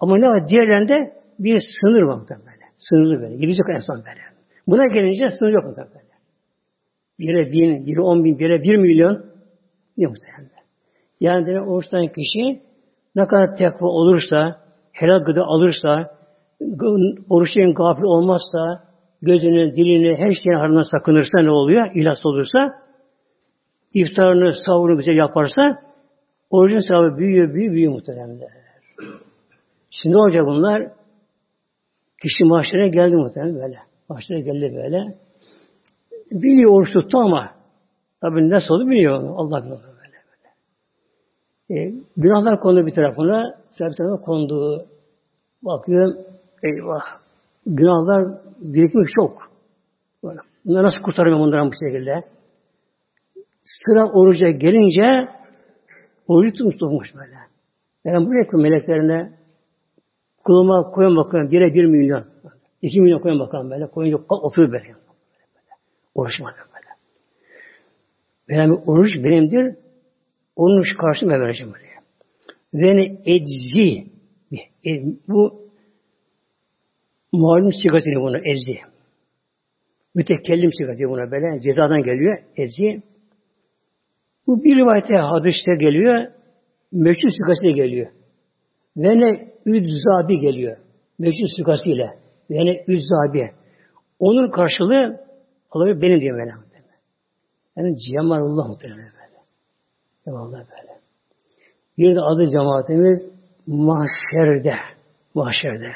[0.00, 0.48] ama ne var?
[0.48, 2.54] Diğerlerinde bir sınır var muhtemelen.
[2.76, 3.36] Sınırlı böyle.
[3.36, 4.20] Gidecek insan böyle.
[4.66, 6.04] Buna gelince sınır yok muhtemelen.
[7.18, 9.24] Bire bin, bire on bin, bire bir milyon
[9.96, 10.64] ne muhtemelen.
[11.20, 12.62] Yani demek oruçtan kişi
[13.16, 14.60] ne kadar tekva olursa,
[14.92, 16.18] helal gıda alırsa,
[17.30, 18.84] oruçların gafil olmazsa,
[19.22, 21.90] gözünü, dilini, her şeyin haramdan sakınırsa ne oluyor?
[21.94, 22.74] İhlas olursa,
[23.94, 25.82] iftarını, sahurunu bize yaparsa,
[26.50, 28.38] orucun sevabı büyüyor, büyüyor, büyüyor muhtemelen.
[29.90, 30.92] Şimdi ne olacak bunlar?
[32.24, 33.78] Kişi mahşere geldi muhtemelen böyle.
[34.08, 35.18] Mahşere geldi böyle.
[36.30, 37.50] Biliyor oruç tuttu ama
[38.20, 39.14] tabi nasıl oldu biliyor.
[39.36, 39.80] Allah biliyor.
[39.82, 41.80] Böyle, böyle.
[41.80, 44.86] E, günahlar kondu bir tarafına, bir tarafına konduğu
[45.62, 46.14] bakıyor,
[46.62, 47.02] eyvah,
[47.66, 49.38] günahlar birikmiş çok.
[50.24, 50.38] Böyle.
[50.64, 52.24] Bunları nasıl kurtarıyor bundan bu şekilde?
[53.64, 55.28] Sıra oruca gelince
[56.28, 57.36] orucu tutmuş böyle.
[58.04, 59.32] Yani buraya meleklerine
[60.44, 62.24] kuluma koyun bakalım bire bir milyon.
[62.82, 63.86] iki milyon koyun bakalım böyle.
[63.86, 64.84] Koyunca oturuyor böyle.
[64.84, 64.96] böyle.
[66.14, 66.86] Oruç var böyle.
[68.48, 69.76] Benim oruç benimdir.
[70.56, 71.94] Onun karşılığını ben vereceğim buraya.
[72.74, 74.14] Ve eczi.
[74.86, 74.90] E,
[75.28, 75.70] bu
[77.32, 78.78] malum sigatini bunu ezi.
[80.14, 83.02] Mütekellim sigati buna böyle cezadan geliyor ezi.
[84.46, 86.26] Bu bir rivayete hadiste geliyor.
[86.92, 88.06] Meşhur sigası geliyor.
[88.96, 90.76] Ve ne üdzabi geliyor.
[91.18, 92.18] Meşhur sigası ile.
[92.50, 93.50] Ve ne üdzabi.
[94.18, 95.20] Onun karşılığı
[95.70, 96.64] Allah benim diyor böyle.
[97.76, 99.42] Yani cemalullah muhtemelen böyle.
[100.26, 101.00] Eyvallah böyle.
[101.98, 103.18] Bir de adı cemaatimiz
[103.66, 104.74] mahşerde.
[105.34, 105.92] Mahşerde.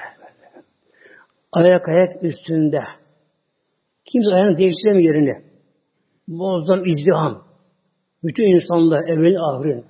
[1.53, 2.81] Ayak ayak üstünde.
[4.13, 5.45] Kimse ayağını değiştiremiyor yerini.
[6.27, 7.43] Muazzam izdiham.
[8.25, 9.85] Bütün insanlar evvel ahirin.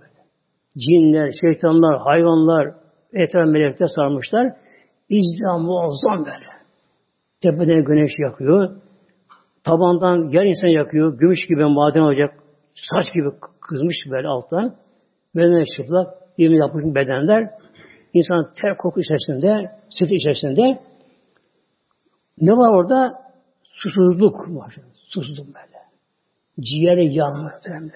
[0.79, 2.74] Cinler, şeytanlar, hayvanlar,
[3.13, 4.53] etraf melekler sarmışlar.
[5.09, 6.49] İzdiham muazzam böyle.
[7.41, 8.77] Tepeden güneş yakıyor.
[9.65, 11.19] Tabandan yer insan yakıyor.
[11.19, 12.35] Gümüş gibi maden olacak.
[12.75, 13.29] Saç gibi
[13.61, 14.75] kızmış böyle alttan.
[15.37, 16.15] Bedene çıplak.
[16.39, 17.51] Yemi yapmış bedenler.
[18.15, 20.81] İnsan ter koku içerisinde, süt içerisinde.
[22.41, 23.23] Ne var orada?
[23.63, 24.77] Susuzluk var.
[24.95, 25.79] Susuzluk böyle.
[26.61, 27.93] Ciğeri yanmış böyle.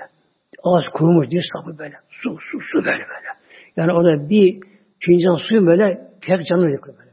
[0.63, 1.95] Ağız kurumuş, diye sapı böyle.
[2.09, 3.29] Su, su, su böyle böyle.
[3.77, 4.61] Yani orada bir
[5.07, 7.11] fincan suyu böyle tek canını yakıyor böyle.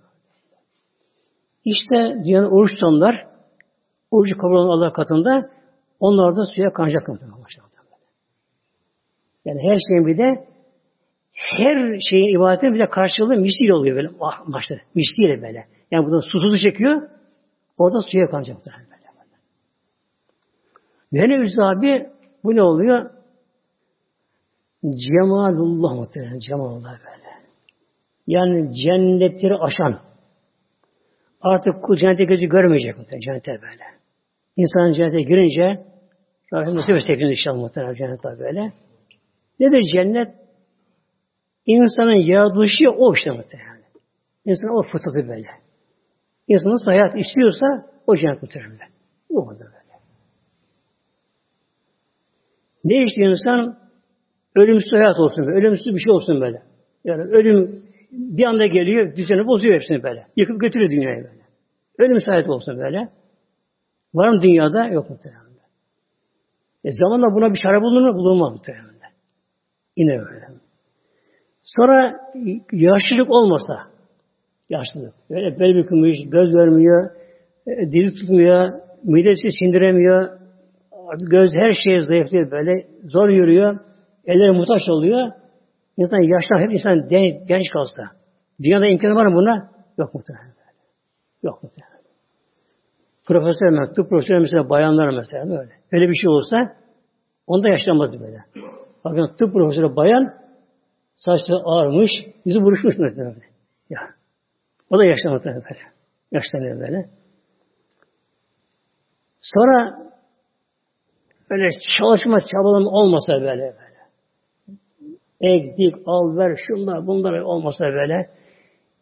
[1.66, 3.28] İşte dünyanın oruç tutanlar
[4.12, 5.50] orucu kabul olan Allah katında
[6.00, 7.40] onlar da suya kanacak muhtemelen.
[9.46, 10.48] Yani her şeyin bir de
[11.34, 14.10] her şeyin ibadetin bir de karşılığı misliyle oluyor böyle
[14.48, 14.76] başta.
[14.96, 15.68] Misliyle böyle.
[15.92, 17.10] Yani burada susuzluk çekiyor.
[17.78, 18.90] Orada suya kanacak muhtemelen.
[21.14, 22.10] Ve ne abi
[22.44, 23.12] bu ne oluyor?
[24.84, 26.40] Cemalullah muhtemelen.
[26.40, 27.29] Cemalullah böyle.
[28.30, 30.00] Yani cennetleri aşan.
[31.42, 33.22] Artık kul cennete gözü görmeyecek muhtemelen.
[33.22, 33.84] Cennete böyle.
[34.58, 35.86] İnsan cennete girince
[36.54, 38.74] Rabbim nasip etse inşallah muhtemelen cennete böyle.
[39.60, 40.30] Nedir cennet?
[41.66, 43.84] İnsanın yaratılışı o işte muhtemelen.
[44.46, 45.48] İnsanın o fıtratı böyle.
[46.48, 47.66] İnsan nasıl hayat istiyorsa
[48.08, 48.90] o cennet muhtemelen.
[49.30, 49.96] O kadar böyle.
[52.84, 53.80] Ne istiyor insan?
[54.56, 55.58] Ölümsüz hayat olsun böyle.
[55.60, 56.62] Ölümsüz bir şey olsun böyle.
[57.04, 60.28] Yani ölüm bir anda geliyor, düzeni bozuyor hepsini böyle.
[60.36, 61.44] Yıkıp götürüyor dünyayı böyle.
[61.98, 63.10] Ölümsüz hayat olsun böyle.
[64.14, 64.88] Var mı dünyada?
[64.88, 65.50] Yok muhtemelen.
[66.84, 68.18] E zamanla buna bir çare bulunur mu?
[68.18, 68.90] Bulunmaz muhtemelen.
[69.98, 70.48] Yine öyle.
[71.64, 72.20] Sonra
[72.72, 73.76] yaşlılık olmasa,
[74.70, 75.14] yaşlılık.
[75.30, 77.10] Böyle bel bükülmüş, göz görmüyor,
[77.68, 80.40] e, dili tutmuyor, midesi sindiremiyor,
[81.30, 83.80] göz her şeye zayıflıyor böyle, zor yürüyor,
[84.26, 85.32] elleri muhtaç oluyor.
[86.00, 87.08] İnsan yaşlar hep insan
[87.48, 88.04] genç kalsa.
[88.64, 89.72] Dünyada imkanı var mı buna?
[89.98, 90.54] Yok muhtemelen.
[91.44, 92.00] Yok muhtemelen.
[93.26, 95.72] Profesör, tıp profesörü mesela bayanlar mesela böyle.
[95.92, 96.76] Öyle bir şey olsa
[97.48, 98.44] onda yaşlanmaz böyle.
[99.06, 100.34] Bakın tıp profesörü bayan
[101.16, 102.12] saçları ağarmış,
[102.46, 103.34] yüzü buruşmuş mesela.
[103.90, 104.00] Ya.
[104.90, 105.82] O da yaşlanmadı böyle.
[106.32, 107.10] Yaşlanıyor böyle.
[109.42, 110.00] Sonra
[111.50, 111.70] böyle
[112.00, 113.89] çalışma çabalama olmasa böyle böyle.
[115.42, 118.30] Ek, dik, al, ver, şunlar, bunlar olmasa böyle.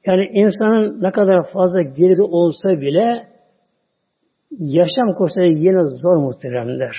[0.06, 3.28] Yani insanın ne kadar fazla geliri olsa bile
[4.52, 6.96] yaşam koşulları yine zor muhteremler.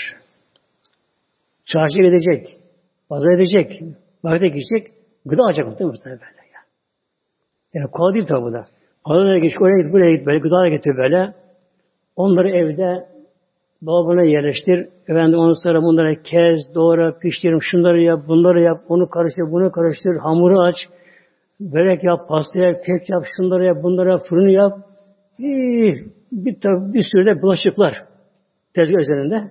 [1.66, 2.59] Çarşı edecek,
[3.09, 3.82] pazar edecek,
[4.22, 4.95] markete gidecek,
[5.26, 6.22] gıda alacak muhtemelen böyle.
[6.55, 6.66] Yani.
[7.74, 8.61] yani kolay değil tabi bu da.
[9.05, 11.34] Pazara git, oraya git, buraya git, böyle gıda getir böyle.
[12.16, 13.09] Onları evde
[13.86, 14.88] dolabına yerleştir.
[15.08, 20.16] Efendim onu sonra bunları kez, doğra, piştir, şunları yap, bunları yap, onu karıştır, bunu karıştır,
[20.16, 20.76] hamuru aç,
[21.60, 24.72] börek yap, pasta yap, kek yap, şunları yap, bunları yap, fırını yap.
[25.38, 25.94] Bir,
[26.32, 26.56] bir,
[26.94, 27.94] bir sürü de bulaşıklar
[28.74, 29.50] tezgah üzerinde.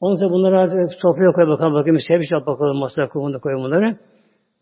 [0.00, 3.96] Ondan sonra bunları artık sofraya koy bakalım, bakayım, servis yap bakalım, koy, bunu koy bunları.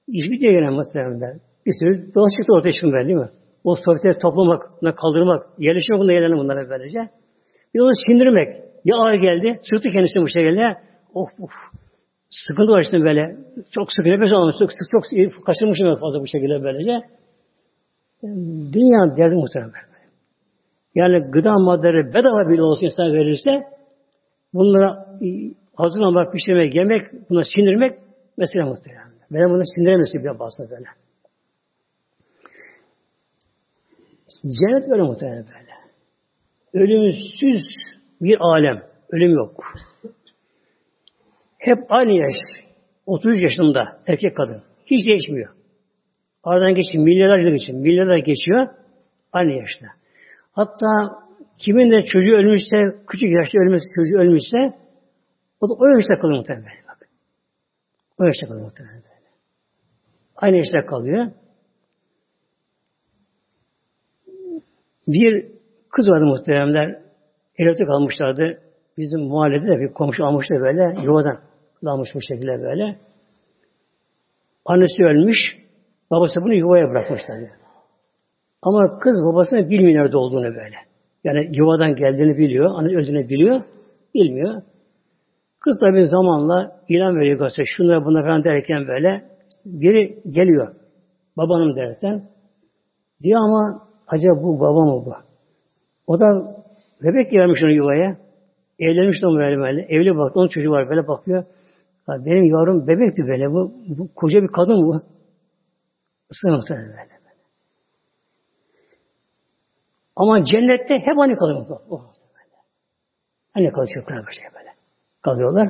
[0.08, 1.40] İş bitiyor gene muhtemelen.
[1.66, 3.30] Bir sürü bulaşık da ortaya çıkıyor değil mi?
[3.64, 4.62] O sofrayı toplamak,
[4.96, 7.10] kaldırmak, yerleşmek bununla yerlenin bunlara böylece.
[7.74, 8.64] Bir onu sindirmek.
[8.84, 10.76] Ya ağır geldi, sırtı kendisi bu şekilde.
[11.14, 11.50] Of of.
[12.30, 13.36] Sıkıntı var işte böyle.
[13.70, 14.56] Çok sıkı nefes almış.
[14.58, 15.04] Çok, çok,
[15.34, 16.90] çok kaçırmışım fazla bu şekilde böylece.
[18.22, 19.72] Yani dünya derdi muhtemelen.
[20.94, 23.50] Yani gıda maddeleri bedava bile olsa insan verirse
[24.54, 25.06] bunlara
[25.76, 27.98] hazırlamak, pişirmek, yemek, buna sindirmek
[28.36, 29.08] mesela muhtemelen.
[29.30, 30.86] Ben bunu sindiremezsin bir bazı böyle.
[34.42, 35.63] Cennet böyle muhtemelen böyle.
[36.74, 37.62] Ölümsüz
[38.20, 38.82] bir alem.
[39.10, 39.64] Ölüm yok.
[41.58, 42.34] Hep aynı yaş.
[43.06, 44.62] 33 yaşında erkek kadın.
[44.86, 45.54] Hiç değişmiyor.
[46.44, 47.04] Aradan geçiyor.
[47.04, 47.78] Milyarlarca geçiyor.
[47.78, 48.68] Milyarlar geçiyor.
[49.32, 49.86] Aynı yaşta.
[50.52, 50.86] Hatta
[51.58, 52.76] kimin de çocuğu ölmüşse,
[53.08, 54.78] küçük yaşta ölmüşse, çocuğu ölmüşse
[55.60, 56.84] o da o yaşta kalıyor muhtemelen.
[56.88, 57.08] Bak.
[58.18, 59.02] O yaşta kalıyor muhtemelen.
[60.36, 61.30] Aynı yaşta kalıyor.
[65.08, 65.54] Bir
[65.94, 66.98] kız vardı muhteremler.
[67.58, 68.58] Evde kalmışlardı.
[68.98, 71.38] Bizim mahallede de bir komşu almıştı böyle yuvadan
[71.86, 72.96] almış bu şekilde böyle.
[74.64, 75.38] Annesi ölmüş.
[76.10, 77.36] Babası bunu yuvaya bırakmışlar.
[78.62, 80.76] Ama kız babasına bilmiyor nerede olduğunu böyle.
[81.24, 82.70] Yani yuvadan geldiğini biliyor.
[82.74, 83.62] Anne özünü biliyor.
[84.14, 84.62] Bilmiyor.
[85.64, 87.62] Kız tabi zamanla ilan veriyor gazete.
[87.76, 89.24] Şunlar bunlar falan derken böyle
[89.64, 90.74] biri geliyor.
[91.36, 92.28] Babanım derken.
[93.22, 95.33] Diyor ama acaba bu baba mı bu?
[96.06, 96.56] O da
[97.02, 98.16] bebek gelmiş onun yuvaya.
[98.78, 99.82] Evlenmiş de böyle böyle.
[99.82, 100.36] Evli bak.
[100.36, 101.44] Onun çocuğu var böyle bakıyor.
[102.08, 103.50] Ya benim yavrum bebekti böyle.
[103.50, 105.02] Bu, bu koca bir kadın bu.
[106.30, 107.14] Isınır böyle.
[110.16, 111.66] Ama cennette hep aynı kalıyor.
[111.90, 112.02] Oh,
[113.54, 114.70] aynı kalıyor çocuklar böyle böyle.
[115.22, 115.68] Kalıyorlar.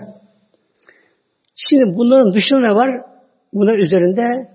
[1.68, 3.04] Şimdi bunların dışında ne var?
[3.52, 4.50] Bunlar üzerinde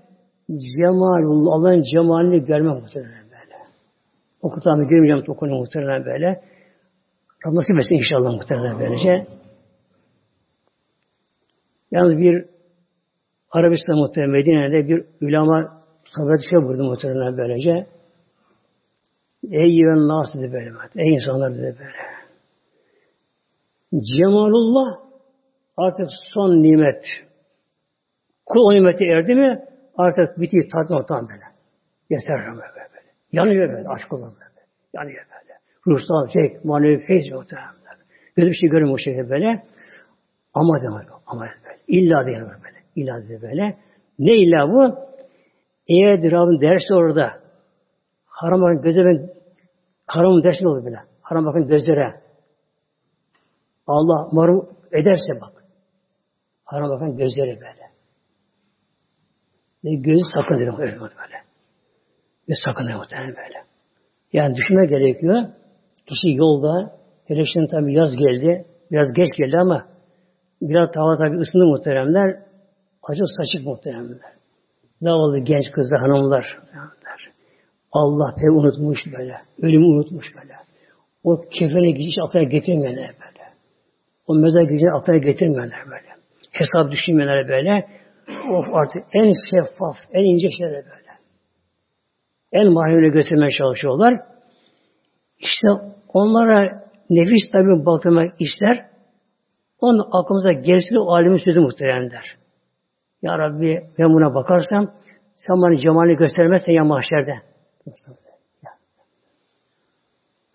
[0.76, 3.19] cemalullah, Allah'ın cemalini görme muhtemelen
[4.42, 4.52] böyle.
[4.52, 6.40] Okutamı görmeyeceğim okunu muhtemelen böyle.
[7.46, 9.26] Rabbim nasip etsin inşallah muhtemelen böylece.
[11.90, 12.44] Yalnız bir
[13.50, 15.82] Arabistan muhtemelen Medine'de bir ulama
[16.16, 17.86] sabret şey vurdu muhtemelen böylece.
[19.50, 20.70] Ey yüven nas dedi böyle.
[20.96, 22.10] Ey insanlar dedi böyle.
[24.16, 24.98] Cemalullah
[25.76, 27.04] artık son nimet.
[28.46, 29.64] Kul o nimeti erdi mi
[29.96, 31.44] artık bitiyor tatmin tam böyle.
[32.10, 32.89] Yeter böyle.
[33.32, 34.66] Yanıyor böyle aşk olan böyle.
[34.94, 35.58] Yanıyor böyle.
[35.86, 37.70] Ruhsal zevk, manevi feyz muhtemelen.
[38.36, 39.62] Gözü bir şey görmüyor o şekilde böyle.
[40.54, 41.78] Ama demek ama böyle.
[41.88, 42.80] İlla diye böyle.
[42.96, 43.78] İlla diye böyle.
[44.18, 44.98] Ne illa bu?
[45.88, 47.40] Eğer Rabbim dersi orada
[48.26, 49.30] haram bakın göze ben
[50.06, 51.00] haram dersi olur böyle.
[51.22, 52.20] Haram bakın gözlere.
[53.86, 55.64] Allah marum ederse bak.
[56.64, 57.90] Haram bakın gözleri böyle.
[59.84, 60.98] Ve gözü sakın öyle böyle.
[62.50, 63.58] Ve sakın muhtemelen böyle.
[64.32, 65.42] Yani düşünme gerekiyor.
[66.06, 66.92] Kişi yolda,
[67.24, 69.86] hele şimdi tabi yaz geldi, biraz geç geldi ama
[70.62, 72.36] biraz hava tabi ısındı muhteremler,
[73.02, 74.20] acı saçık muhteremler.
[75.02, 76.58] Oldu genç kızlar, hanımlar.
[77.92, 79.36] Allah pek unutmuş böyle.
[79.62, 80.54] Ölümü unutmuş böyle.
[81.24, 83.44] O kefene hiç aklına getirmeyenler böyle.
[84.26, 86.08] O mezar gidişini aklına getirmeyenler böyle.
[86.50, 87.86] Hesap düşünmeyenler böyle.
[88.50, 90.99] Of artık en şeffaf, en ince şeyler böyle.
[92.52, 94.20] En mahiyone götürmeye çalışıyorlar.
[95.38, 95.68] İşte
[96.08, 98.90] onlara nefis tabi bakmak ister.
[99.80, 102.36] Onun aklımıza gelsin o alimin sözü muhterem der.
[103.22, 104.94] Ya Rabbi ben buna bakarsam
[105.32, 107.34] sen bana cemalini göstermezsen ya mahşerde.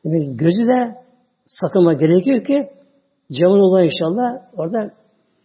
[0.05, 0.95] Demek gözü de
[1.45, 2.69] sakınma gerekiyor ki
[3.31, 4.93] cemal olan inşallah orada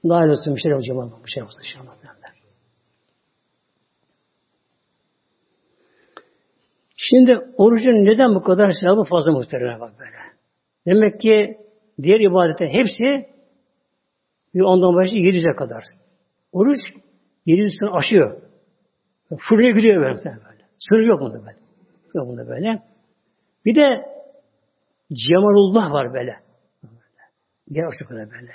[0.05, 2.00] nail olsun bir şey olacak bir şey olsun inşallah.
[7.11, 10.11] Şimdi orucun neden bu kadar sevabı fazla muhtemelen bak böyle.
[10.87, 11.57] Demek ki
[12.03, 13.31] diğer ibadetler hepsi
[14.55, 15.85] bir ondan başlayıp 700'e kadar.
[16.53, 16.79] Oruç
[17.47, 18.43] 700'ünü aşıyor.
[19.49, 20.17] Fırlaya gidiyor böyle.
[20.25, 20.65] böyle.
[20.89, 21.59] Sınır yok bunda böyle.
[22.15, 22.83] Yok bunda böyle.
[23.65, 24.05] Bir de
[25.13, 26.37] Cemalullah var böyle.
[27.73, 28.53] Gel o kadar böyle.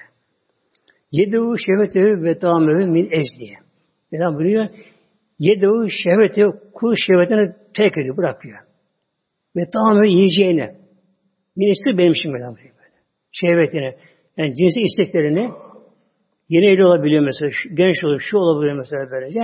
[1.11, 3.55] Yedevu şehvetevi ve tamamevi min ezdiye.
[4.11, 4.69] Neden buyuruyor?
[5.39, 8.59] Yedevu şehveti kul şehvetini terk ediyor, bırakıyor.
[9.55, 10.75] Ve tamamen yiyeceğine.
[11.55, 12.45] Minisi benim için böyle.
[13.31, 13.95] Şehvetini.
[14.37, 15.51] Yani cinsi isteklerini
[16.49, 19.39] yeni evli olabiliyor mesela, genç olur, şu olabiliyor mesela böylece.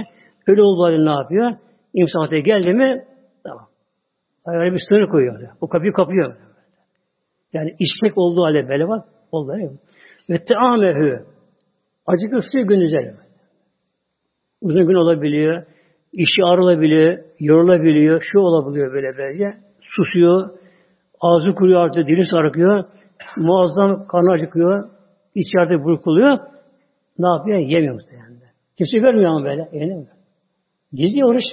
[0.48, 1.52] Öyle olduğu ne yapıyor?
[1.94, 3.06] İmsanata geldi mi
[3.44, 3.68] tamam.
[4.46, 5.50] Öyle bir sınır koyuyor.
[5.62, 6.36] O kapıyı kapıyor.
[7.54, 9.06] Yani istek olduğu halde böyle bak.
[9.32, 9.80] Oldu?
[10.30, 11.26] Ve teamehü.
[12.06, 13.14] Acık ısıyor gün üzerine.
[14.62, 15.66] Uzun gün olabiliyor.
[16.14, 17.20] İşi ağrılabiliyor.
[17.40, 18.22] Yorulabiliyor.
[18.32, 19.58] Şu olabiliyor böyle böylece.
[19.82, 20.50] Susuyor.
[21.22, 22.08] Ağzı kuruyor artık.
[22.08, 22.84] Dili sarkıyor.
[23.38, 24.90] Muazzam karnı acıkıyor.
[25.36, 26.40] İçeride burkuluyor.
[27.20, 27.58] Ne yapıyor?
[27.58, 28.32] Yemiyor muhtemelen.
[28.78, 29.70] Kimse görmüyor ama böyle.
[29.72, 30.08] Yemiyor.
[30.94, 31.44] Gizli oruç.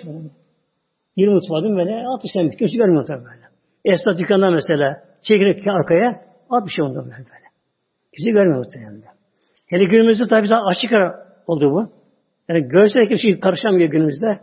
[1.16, 3.48] Bir mutfağı böyle atışan bir kimse görmüyor tabii böyle.
[3.84, 7.48] Esnaf dükkanda mesela çekilir arkaya at bir şey ondan böyle.
[8.16, 9.02] Kimse görmüyor muhtemelen.
[9.66, 10.92] Hele günümüzde tabii daha açık
[11.46, 11.97] oldu bu.
[12.48, 14.40] Yani görse kimse karışamıyor günümüzde.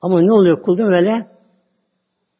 [0.00, 1.26] Ama ne oluyor kulda böyle?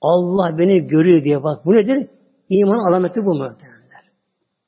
[0.00, 1.64] Allah beni görüyor diye bak.
[1.64, 2.08] Bu nedir?
[2.48, 4.04] İman alameti bu muhtemelenler.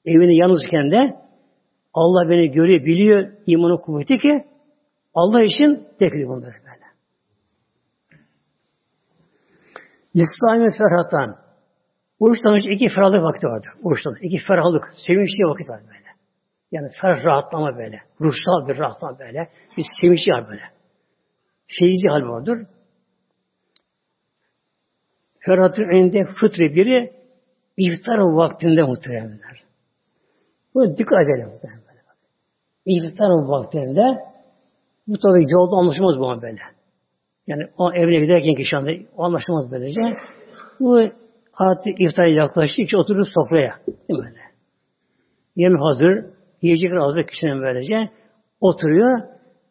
[0.05, 1.17] Evini yalnızken de
[1.95, 4.45] Allah beni görüyor, biliyor imanın kuvveti ki
[5.15, 6.89] Allah için tekrar bunları böyle.
[10.17, 11.37] Lissaime ferhatan.
[12.21, 13.71] Oruçtan önce iki ferahlık vakti vardır.
[13.83, 16.08] Oruçtan iki ferahlık, sevinçli vakit var böyle.
[16.73, 18.01] Yani ferah rahatlama böyle.
[18.21, 19.49] Ruhsal bir rahatlama böyle.
[19.77, 20.63] Bir sevinçli hal böyle.
[21.69, 22.67] Sevinçli hal vardır.
[25.39, 27.13] Ferhat'ın önünde fıtri biri
[27.77, 29.63] iftar vaktinde muhteremler.
[30.75, 31.89] Bu dikkat edelim muhteremler.
[32.87, 34.19] İftar vaktinde
[35.07, 36.61] bu tabi yolda anlaşılmaz bu an böyle.
[37.47, 40.01] Yani o evine giderken ki şu anda anlaşılmaz böylece.
[40.81, 41.01] Bu
[41.55, 43.79] artık iftar yaklaştıkça oturur sofraya.
[44.09, 44.35] Değil mi?
[45.57, 46.25] Yemek hazır,
[46.63, 48.11] yiyecekler hazır kişinin böylece.
[48.61, 49.21] Oturuyor,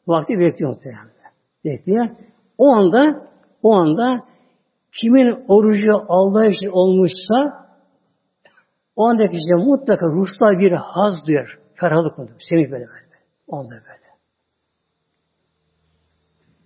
[0.08, 1.08] vakti bekliyor muhtemelen.
[1.66, 2.10] Bekliyor.
[2.58, 3.28] O anda,
[3.64, 4.24] o anda
[5.02, 7.68] kimin orucu Allah için olmuşsa
[8.96, 11.58] o andaki kişi mutlaka ruhsal bir haz duyar.
[11.76, 12.36] Ferahlık mıdır?
[12.50, 13.08] Semih böyle böyle.
[13.48, 14.08] O anda böyle.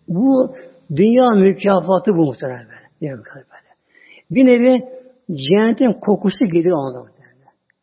[0.08, 0.56] Bu
[0.96, 2.90] dünya mükafatı bu muhtemelen böyle.
[3.02, 3.72] Dünya mükafatı böyle.
[4.32, 4.84] Bir nevi
[5.32, 7.12] cehennetin kokusu gelir o anda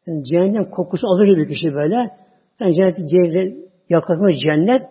[0.08, 2.10] yani cehennem kokusu alır gibi kişi böyle.
[2.58, 3.56] Sen cenneti
[3.88, 4.82] yaklaşma cennet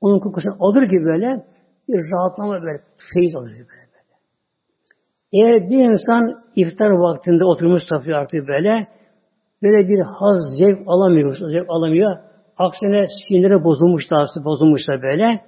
[0.00, 1.44] onun kokusunu alır gibi böyle
[1.88, 2.82] bir rahatlama böyle
[3.14, 3.84] feyiz alır gibi böyle.
[5.32, 8.88] Eğer bir insan iftar vaktinde oturmuş safıyor artık böyle
[9.62, 12.16] böyle bir haz, zevk alamıyor, zevk alamıyor.
[12.56, 15.44] Aksine sinire bozulmuş da bozulmuş da böyle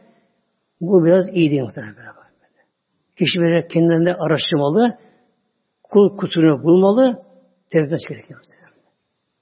[0.80, 2.06] bu biraz iyi değil muhtemelen böyle.
[3.18, 4.98] Kişi böyle kendinde araştırmalı,
[5.82, 7.22] kul kusurunu bulmalı,
[7.72, 8.40] tevbe gerekiyor.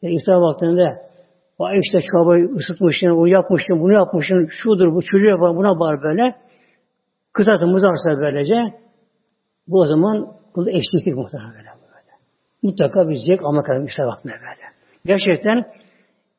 [0.03, 1.13] Yani iftar vaktinde
[1.59, 6.34] Vay işte çabayı ısıtmışsın, onu yapmışsın, bunu yapmışsın, şudur, bu çocuğu yapar, buna bağır böyle.
[7.32, 8.55] Kızartın mızarsa böylece
[9.68, 12.12] bu o zaman kul eksiklik muhtemelen böyle, böyle.
[12.62, 14.64] Mutlaka bir zevk almak lazım iftar vaktinde böyle.
[15.05, 15.64] Gerçekten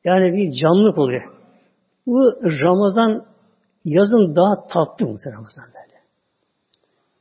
[0.04, 1.22] yani bir canlılık oluyor.
[2.06, 2.20] Bu
[2.60, 3.26] Ramazan
[3.84, 5.96] yazın daha tatlı muhtemelen Ramazan böyle.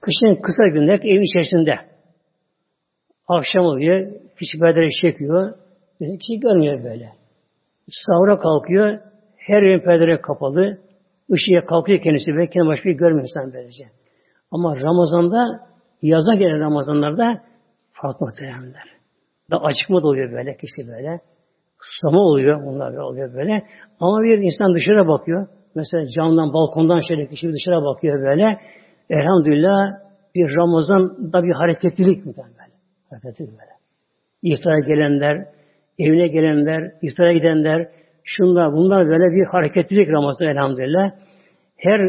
[0.01, 1.75] Kışın kısa günler evin içerisinde.
[3.27, 5.53] Akşam oluyor, kişi bedeli çekiyor,
[5.99, 7.24] kişi görmüyor böyle.
[7.89, 8.99] Sahura kalkıyor.
[9.37, 10.77] Her yerin perdeleri kapalı.
[11.29, 13.83] Işığa kalkıyor kendisi kendi başka bir görmüyor insan böylece.
[14.51, 15.67] Ama Ramazan'da
[16.01, 17.41] yaza gelen Ramazanlarda
[17.91, 18.95] farklı muhtemelenler.
[19.51, 21.19] Da acıkma da oluyor böyle kişi böyle.
[21.81, 22.65] Susama oluyor.
[22.65, 23.63] Bunlar oluyor böyle.
[23.99, 25.47] Ama bir insan dışarı bakıyor.
[25.75, 28.59] Mesela camdan, balkondan şöyle kişi dışarı bakıyor böyle.
[29.09, 30.05] Elhamdülillah
[30.35, 32.73] bir Ramazan'da bir hareketlilik mi böyle.
[33.09, 33.71] Hareketlilik böyle.
[34.41, 35.45] İftara gelenler,
[35.99, 37.87] evine gelenler, iftara gidenler,
[38.23, 41.11] şunlar, bunlar böyle bir hareketlilik Ramazan elhamdülillah.
[41.77, 42.01] Her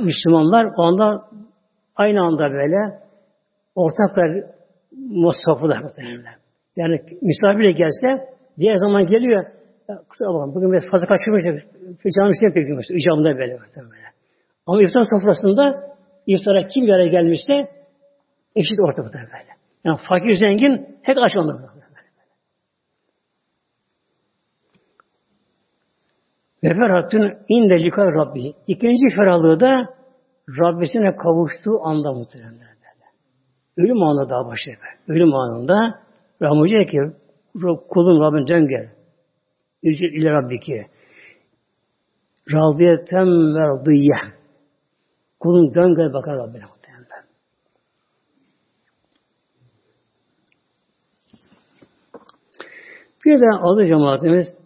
[0.00, 1.22] Müslümanlar o anda
[1.96, 2.76] aynı anda böyle
[3.74, 4.44] ortaklar
[5.10, 6.34] musafılar muhtemelen.
[6.76, 8.28] Yani misafirle gelse
[8.58, 9.44] diğer zaman geliyor.
[10.08, 11.42] Kusura bakma bugün biraz fazla kaçırmış.
[12.18, 12.84] Canım şey yapıyor.
[12.90, 14.12] İcabında böyle muhtemelen.
[14.66, 15.94] Ama iftar sofrasında
[16.26, 17.54] iftara kim bir araya gelmişse
[18.56, 19.52] eşit ortada böyle.
[19.84, 21.71] Yani fakir zengin hep aç onlar.
[26.64, 28.52] Ve ferhatun inde likal Rabbi.
[28.66, 29.94] İkinci ferahlığı da
[30.48, 33.06] Rabbisine kavuştuğu anda muhtemelen böyle.
[33.76, 34.78] Ölüm anında daha başlıyor.
[35.08, 36.00] Ölüm anında
[36.42, 36.98] Rahman diyor ki
[37.88, 38.90] kulun Rabbin dön gel.
[39.82, 40.86] Ücret ile Rabbiki.
[42.52, 44.32] Radiyetem ve radiyye.
[45.40, 46.82] Kulun dön gel bakar Rabbine muhtemelen.
[53.24, 54.61] Bir de adı cemaatimiz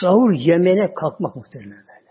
[0.00, 2.04] sahur yemene kalkmak muhtemelen böyle.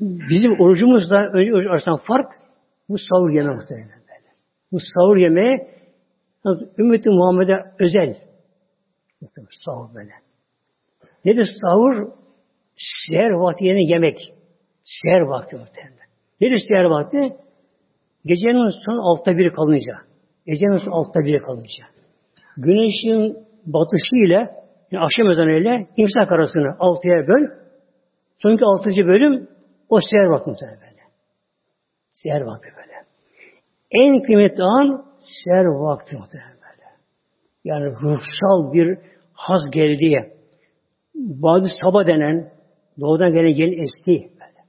[0.00, 2.32] Bizim orucumuzla önce oruç arasında fark
[2.88, 4.28] bu sahur yeme muhtemelen böyle.
[4.72, 5.68] Bu sahur yemeği
[6.78, 8.16] ümmeti Muhammed'e özel.
[9.64, 10.12] Sahur böyle.
[11.24, 12.12] Nedir sahur?
[12.76, 14.34] Seher vakti yerine yemek.
[14.84, 16.08] Seher vakti muhtemelen.
[16.40, 17.36] Nedir seher vakti?
[18.24, 19.94] Gecenin son altta biri kalınca.
[20.46, 21.84] Gecenin son altta biri kalınca.
[22.56, 24.63] Güneşin batışı ile
[24.94, 27.48] yani akşam ezanıyla imsak arasını altıya böl.
[28.38, 29.48] Sonraki altıncı bölüm
[29.88, 31.02] o seher vakti muhtemelen böyle.
[32.12, 32.92] Seher vakti böyle.
[33.90, 35.04] En kıymetli an
[35.44, 36.86] seher vakti muhtemelen böyle.
[37.64, 38.98] Yani ruhsal bir
[39.32, 40.32] haz geldiği,
[41.14, 42.50] bazı sabah denen,
[43.00, 44.60] doğudan gelen yeni esti böyle.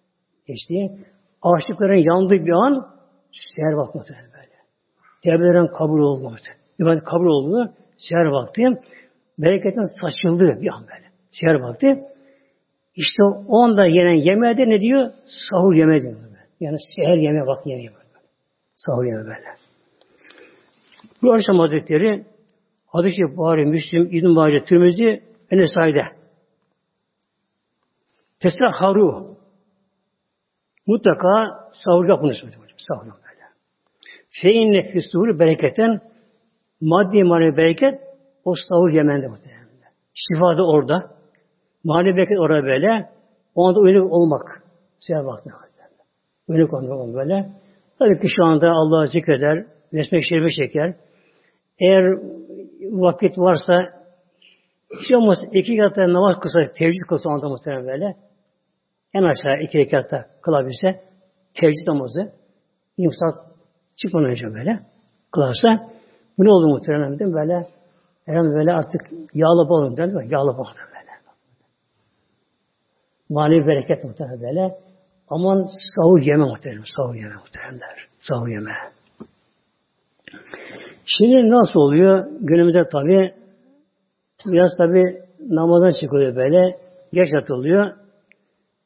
[0.48, 1.06] Esti.
[1.42, 2.88] Ağaçlıkların yandığı bir an
[3.56, 4.56] seher vakti muhtemelen böyle.
[5.24, 6.36] Tevbelerin kabul oldu.
[6.80, 7.74] İbadet kabul oldu.
[7.98, 8.64] Seher vakti
[9.40, 11.06] bereketin saçıldığı bir an böyle.
[11.32, 12.04] Seher vakti.
[12.96, 15.12] İşte o anda yenen yemeğe ne diyor?
[15.50, 16.16] Sahur yemeği diyor.
[16.60, 18.26] Yani seher yemeğe bak yemeği böyle.
[18.76, 19.46] Sahur yemeği böyle.
[21.22, 22.26] Bu Aleyhisselam Hazretleri
[22.88, 26.04] Hadis-i Buhari, Müslim, İbn-i Mace, Tirmizi ve Nesai'de.
[28.40, 29.38] Tesraharu.
[30.88, 32.38] Mutlaka sahur yapınız.
[32.88, 33.44] Sahur böyle.
[34.30, 35.06] Şeyin nefis
[35.40, 36.02] bereketen
[36.82, 38.05] maddi manevi bereket
[38.46, 39.66] o sahur Yemen'de muhtemelen.
[40.14, 41.12] Şifa da orada.
[41.84, 43.10] Mahalle bereket orada böyle.
[43.56, 44.64] O anda uyanık olmak.
[45.00, 45.50] Size baktı.
[46.48, 47.52] Uyanık olmak böyle.
[48.00, 50.96] Tabii ki şu anda Allah'ı zikreder, besmek şerife çeker.
[51.80, 52.04] Eğer
[52.92, 53.74] vakit varsa
[55.02, 58.16] hiç olmazsa iki rekatta namaz kılsa, tevcid kılsa anda muhtemelen böyle.
[59.14, 61.02] En aşağı iki rekatta kılabilse
[61.54, 62.34] tevcid namazı
[62.98, 63.36] imsak
[63.96, 64.80] çıkmadan önce böyle
[65.32, 65.90] kılarsa
[66.38, 67.34] bu ne olur muhtemelen?
[67.34, 67.68] Böyle
[68.26, 69.02] herhalde böyle artık
[69.34, 70.28] yağlı balım değil mi?
[70.30, 71.12] Yağlı balım böyle.
[73.30, 74.76] Manevi bereket muhtemelen böyle.
[75.28, 76.84] Aman sahur yeme muhtemelen.
[76.98, 78.08] Sahur yeme muhteremler.
[78.20, 78.72] Sahur yeme.
[81.06, 82.28] Şimdi nasıl oluyor?
[82.40, 83.34] Günümüzde tabi
[84.46, 85.04] biraz tabi
[85.40, 86.78] namazdan çıkıyor böyle.
[87.14, 87.94] Geç atılıyor.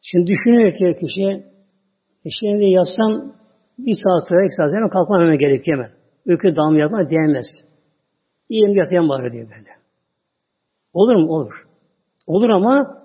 [0.02, 1.50] Şimdi düşünüyor ki kişi
[2.26, 3.34] e şimdi yatsam
[3.78, 5.92] bir saat sonra iki saat sonra kalkmam hemen gerekiyor hemen.
[6.28, 7.46] Öykü damla yapma diyemez.
[8.50, 9.70] İyiyim yatayım bari diyor böyle.
[10.94, 11.28] Olur mu?
[11.28, 11.66] Olur.
[12.28, 13.04] Olur ama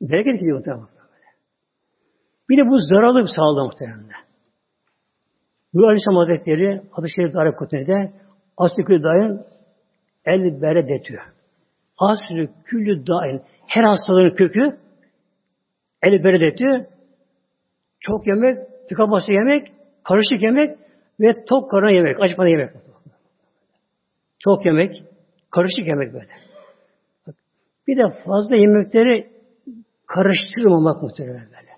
[0.00, 0.86] bereket gidiyor muhtemelen.
[2.48, 4.22] Bir de bu zararlı bir sağlığa muhtemelen.
[5.74, 8.12] Bu Aleyhisselam Hazretleri Hadis-i Şerif Darip Kutne'de
[8.56, 9.40] Aslı Dain
[10.24, 11.22] el bere detiyor.
[11.98, 14.78] Aslı Külü Dain her hastalığın kökü
[16.02, 16.84] el bere detiyor.
[18.00, 18.56] Çok yemek,
[18.88, 19.72] tıka bası yemek,
[20.04, 20.78] karışık yemek
[21.20, 22.70] ve tok karına yemek, acıkmadan yemek.
[24.44, 25.02] Çok yemek,
[25.50, 26.28] karışık yemek böyle.
[27.86, 29.32] Bir de fazla yemekleri
[30.06, 31.72] karıştırmamak muhtemelen böyle.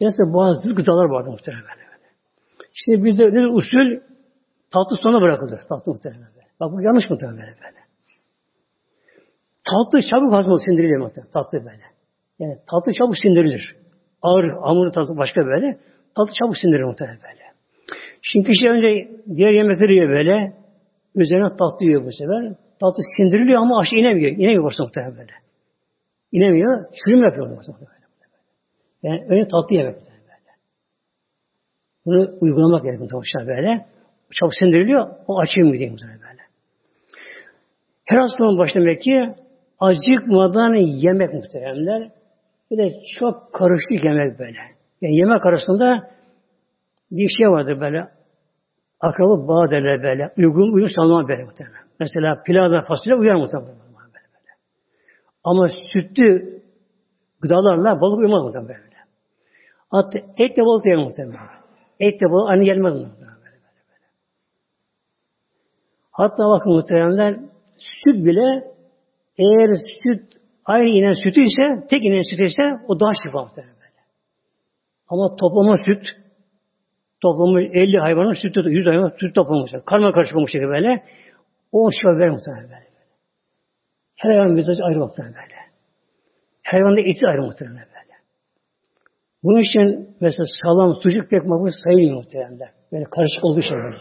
[0.00, 2.08] Biraz bazı gıdalar vardı muhtemelen böyle.
[2.74, 4.00] Şimdi bizde ne usul
[4.70, 5.60] tatlı sona bırakılır.
[5.68, 6.46] Tatlı muhtemelen böyle.
[6.60, 7.82] Bak bu yanlış muhtemelen böyle.
[9.70, 11.30] Tatlı çabuk hazmol sindirilir muhtemelen.
[11.30, 11.82] Tatlı böyle.
[12.38, 13.76] Yani tatlı çabuk sindirilir.
[14.22, 15.78] Ağır, hamur tatlı başka böyle.
[16.16, 17.42] Tatlı çabuk sindirilir muhtemelen böyle.
[18.22, 20.61] Şimdi kişi önce diğer yemekleri yiyor böyle.
[21.14, 22.54] Üzerine tatlı yiyor bu sefer.
[22.80, 24.32] Tatlı sindiriliyor ama aşağı inemiyor.
[24.32, 25.32] İnemiyor başta muhtemelen böyle.
[26.32, 26.86] İnemiyor.
[27.04, 28.02] Çürüm yapıyor muhtemelen böyle.
[29.02, 30.12] Yani önce tatlı yemek böyle.
[32.06, 33.86] Bunu uygulamak gerekiyor muhtemelen böyle.
[34.40, 35.08] Çabuk sindiriliyor.
[35.26, 36.42] O açayım mı diyeyim böyle.
[38.04, 39.34] Her hastalığın başı demek ki
[39.80, 42.10] acıkmadan yemek muhteremler.
[42.70, 44.58] Bir de çok karışık yemek böyle.
[45.00, 46.10] Yani yemek arasında
[47.10, 48.08] bir şey vardır böyle.
[49.02, 50.32] Akraba bağ derler böyle.
[50.36, 51.82] Uygun, uyum sağlama böyle muhtemelen.
[52.00, 53.68] Mesela pilavda fasulye uyar muhtemelen.
[53.68, 54.52] Böyle, böyle.
[55.44, 56.60] Ama sütlü
[57.40, 58.96] gıdalarla balık uyumaz muhtemelen böyle.
[59.90, 61.48] Hatta et de balık yer muhtemelen.
[62.00, 63.20] Et de balık aynı gelmez muhtemelen.
[63.20, 64.06] Böyle, böyle, böyle.
[66.12, 67.40] Hatta bakın muhteremler
[68.04, 68.72] süt bile
[69.38, 70.22] eğer süt
[70.64, 74.00] aynı inen sütü ise, tek inen sütü ise o daha şifa muhtemelen böyle.
[75.08, 76.21] Ama toplama süt,
[77.22, 79.72] toplamış 50 hayvanın sütü, 100 hayvanın süt toplamış.
[79.86, 81.02] Karma karışık olmuş gibi böyle.
[81.72, 82.86] O şifa verir muhtemelen böyle.
[84.16, 85.60] Her hayvan mizacı ayrı muhtemelen böyle.
[86.62, 88.14] Her hayvanın da eti ayrı muhtemelen böyle.
[89.42, 92.58] Bunun için mesela salam, sucuk pek makbul sayılmıyor muhtemelen.
[92.92, 93.96] Böyle karışık olduğu şey böyle.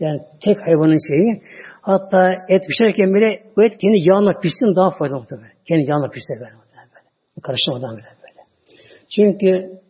[0.00, 1.42] Yani tek hayvanın şeyi.
[1.82, 5.52] Hatta et pişerken bile bu et kendi yağla pişsin daha faydalı muhtemelen.
[5.68, 7.08] Kendi yağla pişse böyle muhtemelen böyle.
[7.42, 8.42] Karışmadan bile böyle.
[9.16, 9.48] Çünkü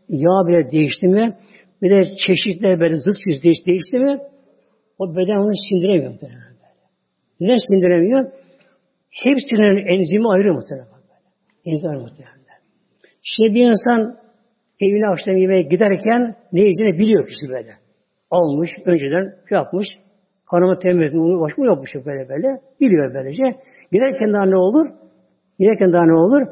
[0.08, 1.36] yağ bile değişti mi
[1.82, 4.18] bir de çeşitler böyle zıt yüz değiş, değişti mi
[4.98, 6.14] o beden onu sindiremiyor.
[7.40, 8.32] Neden sindiremiyor?
[9.10, 10.86] Hepsinin enzimi ayrı muhtemelen.
[11.64, 12.36] Enzimi ayrı muhtemelen.
[13.22, 14.16] Şimdi bir insan
[14.80, 17.72] evine akşam yemeğe giderken ne yiyeceğini biliyor kişi böyle.
[18.30, 19.86] Almış, önceden şey yapmış,
[20.44, 22.60] hanımı tembih onu başka mı yapmış böyle böyle.
[22.80, 23.44] Biliyor böylece.
[23.92, 24.86] Giderken daha ne olur?
[25.58, 26.42] Giderken daha ne olur?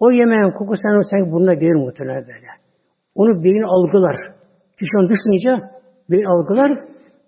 [0.00, 2.46] O yemeğin kokusu sanki burnuna gelir muhtemelen böyle.
[3.14, 4.39] Onu beyin algılar.
[4.80, 5.64] Kişi onu düşününce
[6.10, 6.78] beyin algılar.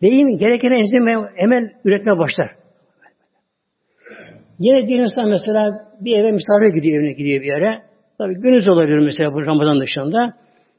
[0.03, 2.51] Beyin gereken enzim hemen üretmeye başlar.
[4.59, 7.83] Yine bir insan mesela bir eve misafir gidiyor, evine gidiyor bir yere.
[8.19, 10.35] Tabii günüz olabilir mesela bu Ramazan dışında.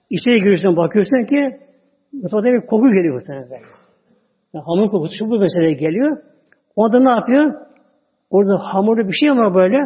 [0.09, 1.57] İçeri giriyorsun bakıyorsun ki
[2.13, 3.63] mutfakta bir koku geliyor muhtemelen.
[4.53, 6.17] Yani hamur kokusu şu bu mesele geliyor.
[6.75, 7.53] O da ne yapıyor?
[8.29, 9.77] Orada hamurda bir şey var böyle.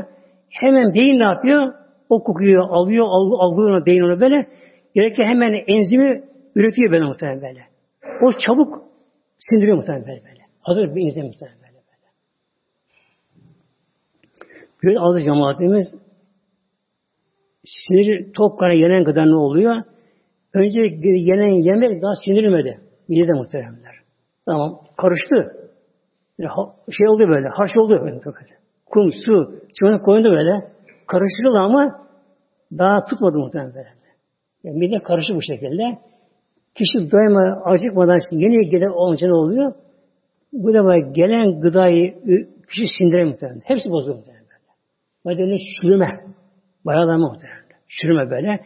[0.50, 1.74] Hemen beyin ne yapıyor?
[2.10, 3.06] O kokuyu alıyor,
[3.40, 4.46] algılıyor beyin onu böyle.
[4.96, 6.24] Gerekli hemen enzimi
[6.58, 7.66] üretiyor böyle muhtemelen böyle.
[8.22, 8.84] O çabuk
[9.40, 10.24] sindiriyor muhtemelen böyle.
[10.24, 10.42] böyle.
[10.62, 11.74] Hazır bir enzim muhtemelen böyle.
[11.74, 12.08] böyle.
[14.84, 15.88] Böyle alır cemaatimiz
[17.66, 19.76] sinir top kana yenen kadar ne oluyor?
[20.54, 22.80] Önce yenen yemek daha sinirmedi.
[23.08, 23.96] Midede muhteremler.
[24.46, 24.80] Tamam.
[24.98, 25.70] Karıştı.
[26.98, 27.48] Şey oldu böyle.
[27.48, 28.20] Harç oldu böyle.
[28.86, 30.72] Kum, su, çimenlik koyundu böyle.
[31.08, 32.08] Karıştırıldı ama
[32.78, 33.90] daha tutmadı muhtemelen böyle.
[34.64, 35.98] Yani mide karışık bu şekilde.
[36.78, 39.74] Kişi daima acıkmadan yeni gelen olunca ne oluyor?
[40.54, 42.16] Bu defa gelen gıdayı
[42.70, 43.62] kişi sindiremiyor muhtemelen.
[43.64, 44.48] Hepsi bozuluyor muhtemelen.
[45.26, 46.10] Bedeni çürüme.
[46.86, 47.68] Bayağı da muhtemelen.
[47.88, 48.60] Çürüme böyle.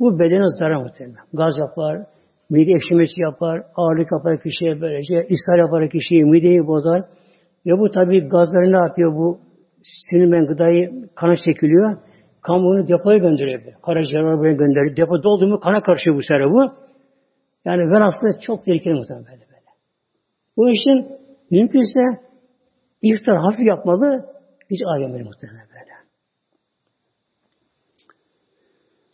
[0.00, 1.24] Bu bedene zarar muhtemelen.
[1.32, 2.06] Gaz yapar,
[2.52, 7.00] Mide ekşimesi yapar, ağırlık yapar kişiye böylece, ishal yapar kişiyi, mideyi bozar.
[7.66, 9.38] Ve bu tabi gazları ne yapıyor bu
[9.82, 11.96] sinirmen gıdayı kana çekiliyor.
[12.42, 13.62] Kan bunu depoya gönderiyor.
[13.86, 14.96] Karaciğer buraya gönderiyor.
[14.96, 16.72] Depo doldu mu kana karışıyor bu sefer bu.
[17.64, 19.70] Yani aslında çok tehlikeli muhtemelen böyle böyle.
[20.56, 21.18] Bu işin
[21.50, 22.00] mümkünse
[23.02, 24.26] iftar hafif yapmalı,
[24.70, 25.92] hiç alemeli muhtemelen böyle.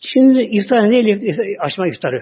[0.00, 2.20] Şimdi iftar neyle açma iftarı?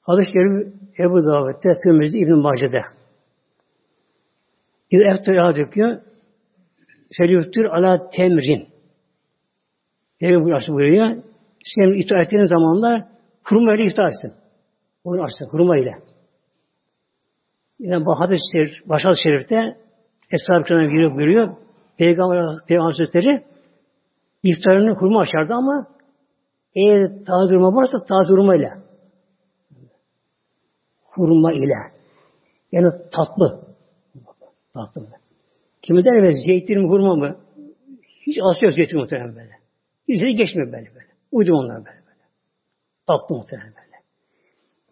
[0.00, 2.82] Hadis-i Şerif Ebu Davud'da, Tirmizi İbn-i Mace'de.
[4.90, 6.00] İzâ eftar döküyor.
[7.16, 8.68] Felüftür ala temrin.
[10.20, 11.22] Peygamber bu buyuruyor.
[11.74, 13.04] Senin iftar ettiğin zamanlar
[13.44, 14.32] hurma ile iftar etsin.
[15.04, 15.94] Onu açsın hurma ile.
[17.78, 19.76] Yine bu hadis-i şerif, başal şerifte
[20.30, 21.56] Eshab-ı Kiram'a giriyor buyuruyor.
[21.98, 23.44] Peygamber, Peygamber Hazretleri
[24.42, 25.86] iftarını hurma açardı ama
[26.74, 28.72] eğer taze hurma varsa taze hurma ile.
[31.04, 31.74] Hurma ile.
[32.72, 33.60] Yani tatlı.
[34.74, 35.08] Tatlı.
[35.82, 36.32] Kimi der mi?
[36.46, 37.36] Zeytin mi, hurma mı?
[38.26, 39.62] Hiç aslı yok zeytin muhtemelen böyle.
[40.18, 41.08] Şey geçmiyor böyle böyle.
[41.32, 42.01] Uydum onlar böyle.
[43.06, 43.96] Tatlı muhtemelen böyle.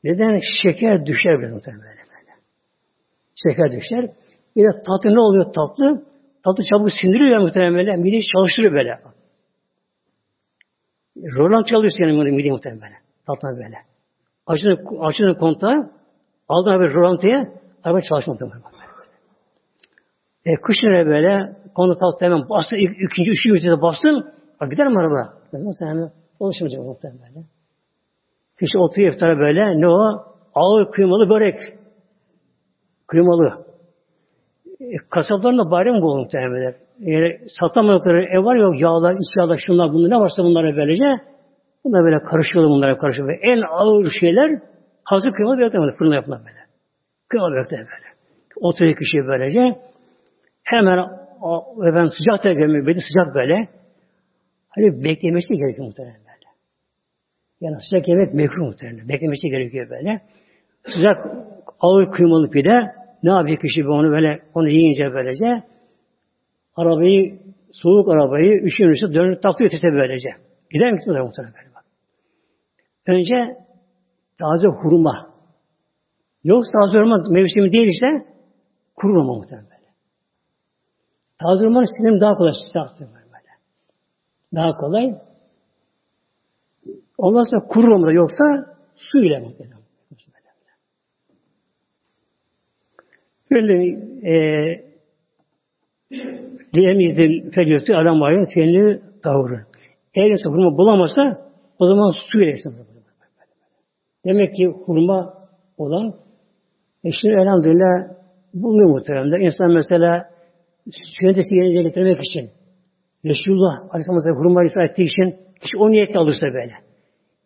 [0.04, 0.40] Neden?
[0.62, 1.96] Şeker düşer böyle muhtemelen böyle.
[1.96, 2.32] böyle.
[3.34, 4.10] Şeker düşer.
[4.56, 6.04] Bir de tatlı ne oluyor tatlı?
[6.44, 7.96] Tatlı çabuk sindiriyor muhtemelen böyle.
[7.96, 9.00] Mideyi çalıştırıyor böyle.
[11.16, 12.94] Roland çalıyor senin mide muhtemelen böyle.
[13.26, 13.76] Tatlı böyle.
[14.46, 15.90] Açın, açın kontağı,
[16.48, 17.52] aldın haber rolantıya,
[17.84, 18.62] araba çalışmıyor muhtemelen.
[20.44, 24.32] E, kışın böyle konu kalktı hemen bastın, ikinci, üçüncü ünitede bastın,
[24.70, 25.34] gider mi araba?
[25.52, 27.46] Muhtemelen oluşmayacak muhtemelen böyle.
[28.60, 30.24] Kişi oturuyor iftara böyle, ne o?
[30.54, 31.58] Ağır kıymalı börek.
[33.08, 33.66] Kıymalı.
[34.80, 36.74] E, kasapların da bayram bu muhtemelen.
[36.98, 41.04] Yani satamadıkları ev var yok yağlar, iç yağlar, şunlar, bunlar ne varsa bunlara böylece
[41.84, 43.28] bunlar böyle karışıyorlar bunlara karışıyor.
[43.28, 44.50] Ve en ağır şeyler
[45.04, 46.58] hazır kıymalı börek fırında yapılan böyle.
[47.28, 48.10] Kıymalı börek böyle.
[48.60, 49.90] Oturuyor kişi böylece
[50.64, 50.98] Hemen
[51.88, 52.86] efendim sıcak da gelmiyor.
[52.86, 53.68] Bedi sıcak böyle.
[54.68, 56.29] Hani beklemesi gerekiyor muhtemelen.
[57.60, 59.08] Yani sıcak yemek mekruh muhtemelen.
[59.08, 60.20] Beklemesi gerekiyor böyle.
[60.86, 61.26] Sıcak
[61.80, 62.76] ağır kıymalı pide
[63.22, 65.62] ne yapıyor kişi onu böyle onu yiyince böylece
[66.76, 67.38] arabayı
[67.72, 70.30] soğuk arabayı üşünürse dönüp taktı tete böylece.
[70.70, 71.84] Gider mi gitmiyor muhtemelen böyle bak.
[73.06, 73.56] Önce
[74.38, 75.30] taze hurma.
[76.44, 78.06] Yoksa taze hurma mevsimi değil işte
[78.96, 79.70] kuru hurma muhtemelen.
[81.38, 83.50] Taze hurmanın sinemi daha kolay sıcaktır böyle.
[84.54, 85.29] Daha kolay.
[87.20, 88.44] Ondan sonra kuru yoksa
[88.96, 89.80] su ile muhtemelen.
[93.50, 93.74] Böyle
[94.32, 94.34] e,
[96.74, 99.66] diyemizdi felyötü adam ayın fenli tavrı.
[100.14, 102.56] Eğer hurma bulamazsa o zaman su ile
[104.26, 105.34] Demek ki hurma
[105.78, 106.14] olan
[107.04, 108.16] e şimdi elhamdülillah
[108.54, 109.40] bulunuyor muhtemelen.
[109.40, 110.30] İnsan mesela
[111.20, 112.50] sünnetesi yerine getirmek için
[113.24, 116.89] Resulullah Aleyhisselam'a hurma ısrar ettiği için kişi o niyetle alırsa böyle.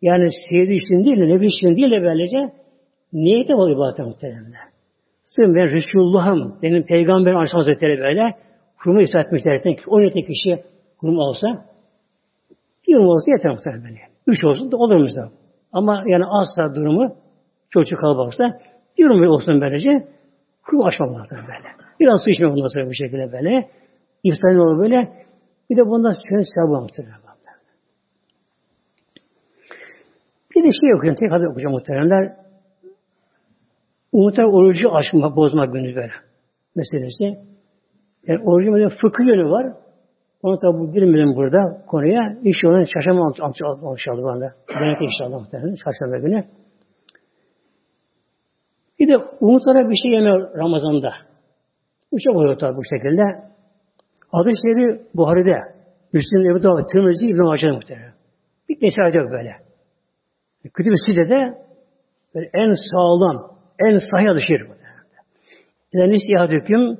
[0.01, 2.53] Yani sevdiği için değil de nebi için değil de böylece
[3.13, 4.53] niyete var ibadet muhtemelen.
[5.23, 8.35] Sırf ben Resulullah'ım, benim peygamberim Aleyhisselam Hazretleri böyle
[8.77, 9.63] hurma ısrar etmişler.
[9.63, 10.63] Ki o niyetle kişi
[10.97, 11.65] hurma alsa
[12.87, 13.97] bir olsa yeter muhtemelen.
[14.27, 15.31] Üç olsun da olur mu
[15.73, 17.15] Ama yani azsa durumu
[17.69, 18.59] çocuk kalabalıksa
[18.97, 20.07] bir hurma olsun böylece
[20.63, 21.69] hurma açmak muhtemelen böyle.
[21.99, 23.69] Biraz su içmek ondan sonra bu şekilde böyle.
[24.23, 25.09] İftarın olur böyle.
[25.69, 27.24] Bir de bundan şöyle sevabı muhtemelen.
[30.55, 32.35] Bir de şey okuyun, tek adı okuyacağım muhteremler.
[34.13, 36.13] Muhtemelen orucu açma, bozma günü böyle
[36.75, 37.23] meselesi.
[38.27, 39.73] Yani orucun böyle fıkıh yönü var.
[40.43, 42.37] Onu tabi bu girmedim burada konuya.
[42.43, 43.31] İnşallah çarşamba
[43.91, 44.53] inşallah bana.
[44.79, 46.43] Denet inşallah muhtemelen çarşamba günü.
[48.99, 51.13] Bir de umutlara bir şey yeme Ramazan'da.
[52.11, 53.23] Bu çok oluyor tabi bu şekilde.
[54.31, 55.75] Adı şehri Buhari'de.
[56.13, 58.13] Müslüm Ebu Davud, Tirmizi, İbn-i Mace'de muhtemelen.
[58.69, 59.64] Bir neşe yok böyle.
[60.73, 61.65] Kötü bir sizde de
[62.35, 65.05] böyle en sağlam, en sahih adı şehir muhtemelen.
[65.93, 66.97] Yani istihad hüküm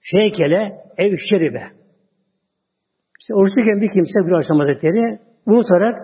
[0.00, 1.62] şeykele ev şeribe.
[3.20, 5.94] İşte oruçluyken bir kimse bir Aleyhisselam Hazretleri unutarak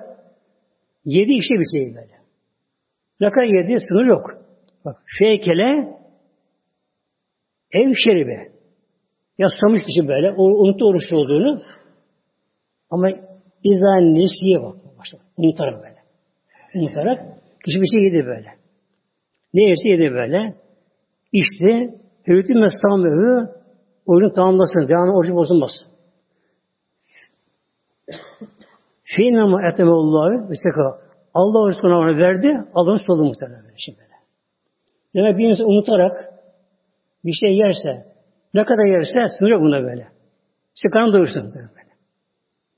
[1.04, 2.18] yedi işe bir şey böyle.
[3.20, 4.30] Ne kadar yedi sınır yok.
[4.84, 5.98] Bak şeykele
[7.72, 8.52] Ev şeribe.
[9.38, 10.32] Yaslamış kişi böyle.
[10.32, 11.62] Unuttu oruçlu olduğunu.
[12.90, 13.08] Ama
[13.64, 14.76] izah nesiye bak.
[15.36, 15.87] Unutarak böyle.
[16.74, 17.18] Unutarak
[17.64, 18.48] kişi bir şey yedi böyle.
[19.54, 20.54] Ne yerse yedi böyle.
[21.32, 21.94] İşte
[22.26, 23.48] hürriyeti mestamehü
[24.06, 24.88] oyunu tamamlasın.
[24.88, 25.88] Devamlı orucu bozulmasın.
[29.04, 30.98] Şeyin ama etemeullahu mesela
[31.34, 32.56] Allah o rızkını ona verdi.
[32.74, 33.98] Allah'ın solu muhtemelen böyle şimdi.
[35.14, 36.16] Demek bir insan unutarak
[37.24, 38.06] bir şey yerse,
[38.54, 40.08] ne kadar yerse sınır yok buna böyle.
[40.76, 41.68] İşte karnı doyursun böyle.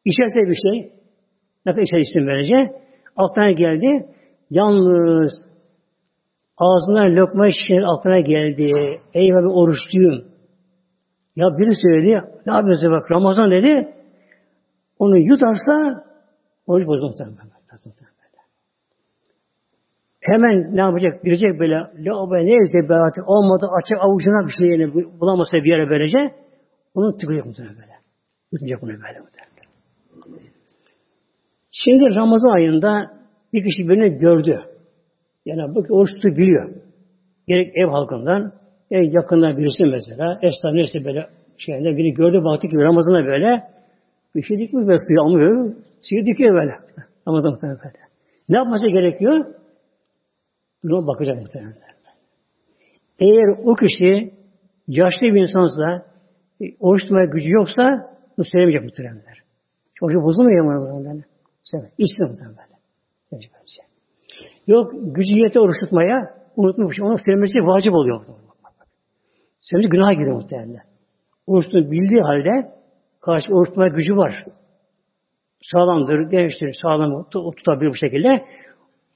[0.04, 0.92] İçerse bir şey,
[1.66, 2.26] ne kadar içer isim
[3.20, 4.06] altına geldi,
[4.50, 5.32] yalnız
[6.58, 8.72] ağzından lokma şişenin altına geldi.
[9.14, 10.24] Eyvah bir oruçluyum.
[11.36, 13.94] Ya biri söyledi, ne yapıyorsun bak Ramazan dedi,
[14.98, 16.04] onu yutarsa
[16.66, 17.14] oruç bozulur
[20.20, 21.24] Hemen ne yapacak?
[21.24, 25.70] Bilecek böyle lavaboya ne yazıyor böyle artık olmadı açık avucuna bir şey yani bulamasa bir
[25.70, 26.34] yere verecek.
[26.94, 27.94] Onu tıkacak muhtemelen böyle.
[28.52, 29.49] Tutacak bunu böyle muhtemelen.
[31.72, 33.10] Şimdi Ramazan ayında
[33.52, 34.60] bir kişi birini gördü.
[35.46, 36.70] Yani bu oruç biliyor.
[37.48, 38.52] Gerek ev halkından,
[38.90, 41.26] en yakından birisi mesela, esnaf neyse böyle
[41.58, 43.62] şeyinde biri gördü baktı ki Ramazan'da böyle
[44.34, 45.74] bir şey dikmiş böyle suyu almıyor.
[46.08, 46.74] Suyu dikiyor böyle.
[47.28, 47.80] Ramazan muhtemelen.
[48.48, 49.54] Ne yapması gerekiyor?
[50.84, 51.74] Buna bakacak muhtemelen.
[53.18, 54.34] Eğer o kişi
[54.88, 56.06] yaşlı bir insansa,
[56.60, 57.82] e, oruç tutmaya gücü yoksa,
[58.38, 59.38] bunu söylemeyecek muhtemelenler.
[60.02, 61.20] Orucu bozulmuyor mu
[61.62, 61.90] Söyle.
[61.98, 62.70] İçsin muhtemelen.
[64.66, 66.16] Yok, gücü yete oruç tutmaya,
[66.56, 67.00] unutmuş.
[67.00, 68.26] Onu söylemesi vacip oluyor.
[69.60, 70.82] Söylemesi günah giriyor muhtemelen.
[71.46, 72.72] Oruç bildiği halde,
[73.20, 74.44] karşı oruç tutmaya gücü var.
[75.72, 78.44] Sağlamdır, gençtir, sağlam tutabilir bu şekilde.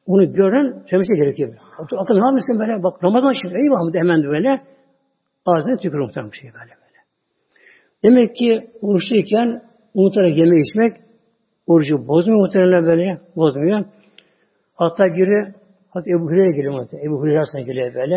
[0.07, 1.55] Onu gören söylemesi gerekiyor.
[1.99, 2.83] Akıl ne yapmışsın böyle?
[2.83, 4.63] Bak Ramazan şimdi eyvah hemen böyle.
[5.47, 7.01] Ağzına tükür muhtemelen bir şey böyle böyle.
[8.05, 9.63] Demek ki oruçluyken
[9.95, 10.97] unutarak yeme içmek
[11.67, 13.21] orucu bozmuyor muhtemelen böyle.
[13.37, 13.85] Bozmuyor.
[14.75, 15.55] Hatta biri
[15.91, 17.09] Hazreti Ebu Hureyre geliyor muhtemelen.
[17.09, 18.15] Ebu Hureyre sana geliyor böyle.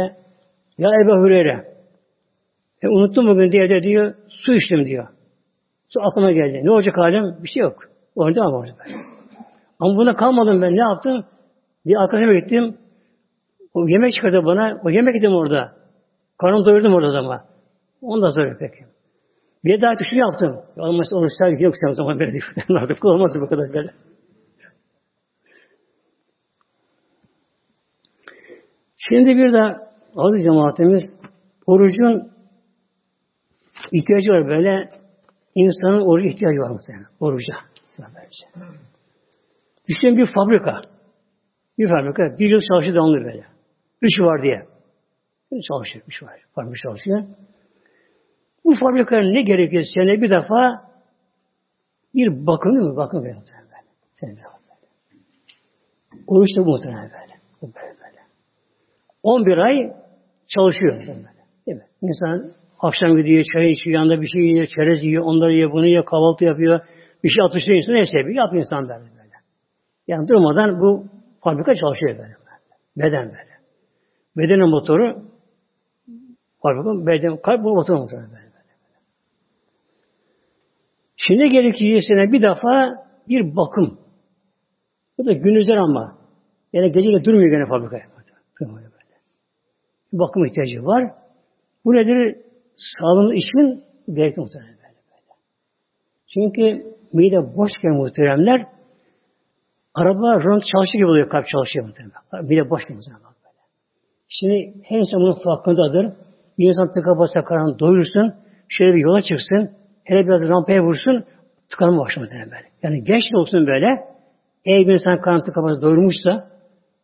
[0.77, 1.77] Ya Ebu Hureyre
[2.81, 5.07] e, unuttum bugün diye de diyor su içtim diyor.
[5.89, 6.61] Su aklıma geldi.
[6.63, 7.43] Ne olacak halim?
[7.43, 7.77] Bir şey yok.
[8.15, 8.83] Orada ama orada.
[9.79, 10.75] Ama buna kalmadım ben.
[10.75, 11.25] Ne yaptım?
[11.85, 12.77] Bir arkadaşıma gittim.
[13.73, 14.81] O yemek çıkardı bana.
[14.85, 15.71] O yemek yedim orada.
[16.37, 17.43] Karnımı doyurdum orada ama.
[18.01, 18.85] Ondan sonra peki.
[19.65, 20.61] Bir daha şunu yaptım.
[20.77, 22.39] Olmazsa onu sergi yok sen o zaman böyle
[22.79, 23.91] artık olmaz bu kadar böyle.
[28.97, 29.77] Şimdi bir de
[30.15, 31.03] aziz cemaatimiz
[31.67, 32.31] orucun
[33.91, 34.89] ihtiyacı var böyle
[35.55, 37.07] insanın oruç ihtiyacı var muhtemelen.
[37.19, 37.55] Oruca.
[39.87, 40.81] Düşünün bir fabrika.
[41.77, 43.45] Bir fabrika bir yıl çalışıyor devamlı böyle.
[44.01, 44.65] Üç var diye.
[45.67, 46.41] Çalışıyor, üç var.
[46.55, 47.23] Fabrika çalışıyor.
[48.67, 49.83] Bu fabrikanın ne gerekiyor?
[49.93, 50.87] Sene bir defa
[52.15, 52.95] bir bakım değil mi?
[52.95, 53.83] Bakım böyle muhtemelen böyle.
[54.13, 54.57] Sene bir defa
[56.27, 57.33] bu muhtemelen böyle.
[57.61, 58.21] Bu böyle böyle.
[59.23, 59.93] 11 ay
[60.47, 61.07] çalışıyor.
[61.67, 61.85] Değil mi?
[62.01, 66.05] İnsan akşam gidiyor, çay içiyor, yanında bir şey yiyor, çerez yiyor, onları yiyor, bunu yiyor,
[66.05, 66.79] kahvaltı yapıyor.
[67.23, 68.99] Bir şey atıştırıyor insan, neyse bir yapıyor insan böyle.
[68.99, 69.35] böyle.
[70.07, 71.05] Yani durmadan bu
[71.43, 72.35] Fabrika çalışıyor böyle.
[72.97, 73.57] Beden böyle.
[74.37, 75.23] Bedenin motoru
[76.61, 78.46] fabrika, beden, kalp bu motor motoru böyle.
[81.17, 83.99] Şimdi gerekiyor sene bir defa bir bakım.
[85.17, 86.17] Bu da gündüzler ama.
[86.73, 88.03] Yani gece durmuyor gene fabrikaya.
[88.61, 88.87] Böyle.
[90.13, 91.11] Bir bakım ihtiyacı var.
[91.85, 92.35] Bu nedir?
[92.77, 93.83] Sağlığın için
[94.13, 95.33] gerekli muhtemelen böyle, böyle.
[96.33, 98.67] Çünkü mide boşken muhteremler
[99.97, 102.49] Araba rönt çalışıyor gibi oluyor, kalp çalışıyor muhtemelen.
[102.49, 103.27] Bir de boş gibi böyle.
[104.29, 106.13] Şimdi her insan bunun farkındadır.
[106.59, 108.33] Bir insan tıka basa karan doyursun,
[108.69, 109.71] şöyle bir yola çıksın,
[110.07, 111.25] hele biraz rampaya vursun,
[111.69, 112.67] tıkanma muhtemelen böyle.
[112.83, 113.87] Yani genç de olsun böyle,
[114.65, 116.31] eğer bir insan karan tıka basa doyurmuşsa,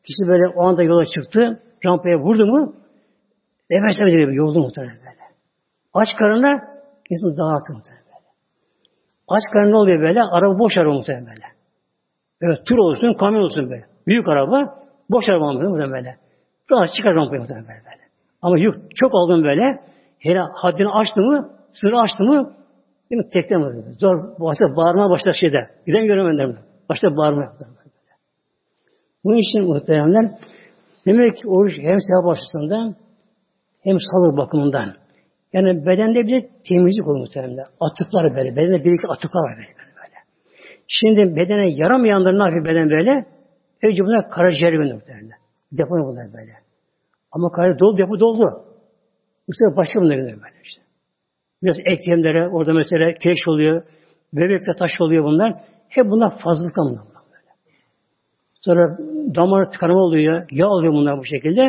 [0.03, 2.75] kişi böyle o anda yola çıktı, rampaya vurdu mu,
[3.69, 5.23] nefeslemedi gibi yoldu muhtemelen böyle.
[5.93, 6.51] Aç karnına
[7.09, 8.27] insan dağıtır muhtemelen böyle.
[9.27, 11.45] Aç karnına oluyor böyle, araba boş araba muhtemelen böyle.
[12.41, 13.85] Evet, tur olsun, kamyon olsun böyle.
[14.07, 14.75] Büyük araba,
[15.09, 16.17] boş araba mı böyle.
[16.71, 18.03] Rahat çıkar rampaya böyle, böyle.
[18.41, 19.81] Ama yük çok aldım böyle.
[20.19, 22.53] Hele haddini açtı mı, sınırı açtı mı,
[23.13, 23.29] değil mi?
[23.33, 23.95] Tekte mi?
[23.99, 25.69] Zor, başta bağırma başlar şeyde.
[25.85, 26.57] Giden göremem
[26.89, 27.53] Başta bağırma.
[29.23, 30.31] Bunun için muhteremler
[31.05, 32.95] demek ki oruç hem sevap açısından
[33.83, 34.93] hem sağlık bakımından.
[35.53, 37.65] Yani bedende bir temizlik olur muhteremler.
[37.79, 38.55] Atıklar böyle.
[38.55, 40.19] Bedende bir iki atıklar var böyle.
[40.87, 43.25] Şimdi bedene yaramayanlar ne yapıyor beden böyle?
[43.83, 45.37] Önce bunlar karaciğer gönderiyor muhtemelen.
[45.71, 46.53] Depo bunlar böyle.
[47.31, 48.65] Ama karaciğer dolu, depo doldu.
[49.47, 50.82] Bu sefer başka bunlar gönderiyor böyle işte.
[51.63, 53.83] Biraz eklemlere, orada mesela keş oluyor,
[54.33, 55.53] bebekte taş oluyor bunlar.
[55.89, 56.99] Hep bunlar fazlalık böyle.
[58.61, 58.97] Sonra
[59.35, 61.61] damar tıkanma oluyor, yağ oluyor bunlar bu şekilde.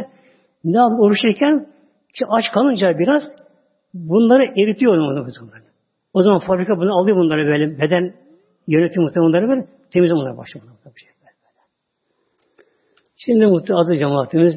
[0.64, 1.66] Ne yapıyor oruçluyken?
[2.14, 3.22] Ki aç kalınca biraz
[3.94, 5.26] bunları eritiyor onu.
[6.14, 8.14] O zaman fabrika bunu alıyor bunları böyle beden
[8.68, 10.66] Yönetim muhtemelen onları böyle temizle onlara başlıyor.
[13.16, 14.54] Şimdi mutlu adı cemaatimiz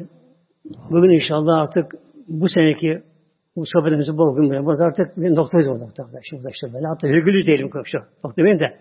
[0.90, 1.92] bugün inşallah artık
[2.28, 3.02] bu seneki
[3.60, 4.64] bu sohbetimizi bol gün böyle.
[4.64, 5.68] Burada artık bir noktayız.
[5.68, 6.86] Burada, şimdi işte böyle.
[6.86, 7.98] Hatta virgülü diyelim şu.
[8.24, 8.76] Nokta benim de.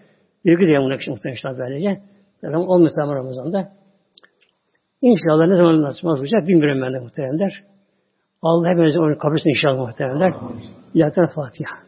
[0.45, 2.01] Virgül diyelim buna şimdi inşallah böylece.
[2.41, 3.71] Zaten olmuyor tamam Ramazan'da.
[5.01, 7.63] İnşallah ne zaman nasip olacak bilmiyorum ben de muhteremler.
[8.41, 10.33] Allah hepimizin onu kabul etsin inşallah muhteremler.
[10.93, 11.86] İlahi Fatiha.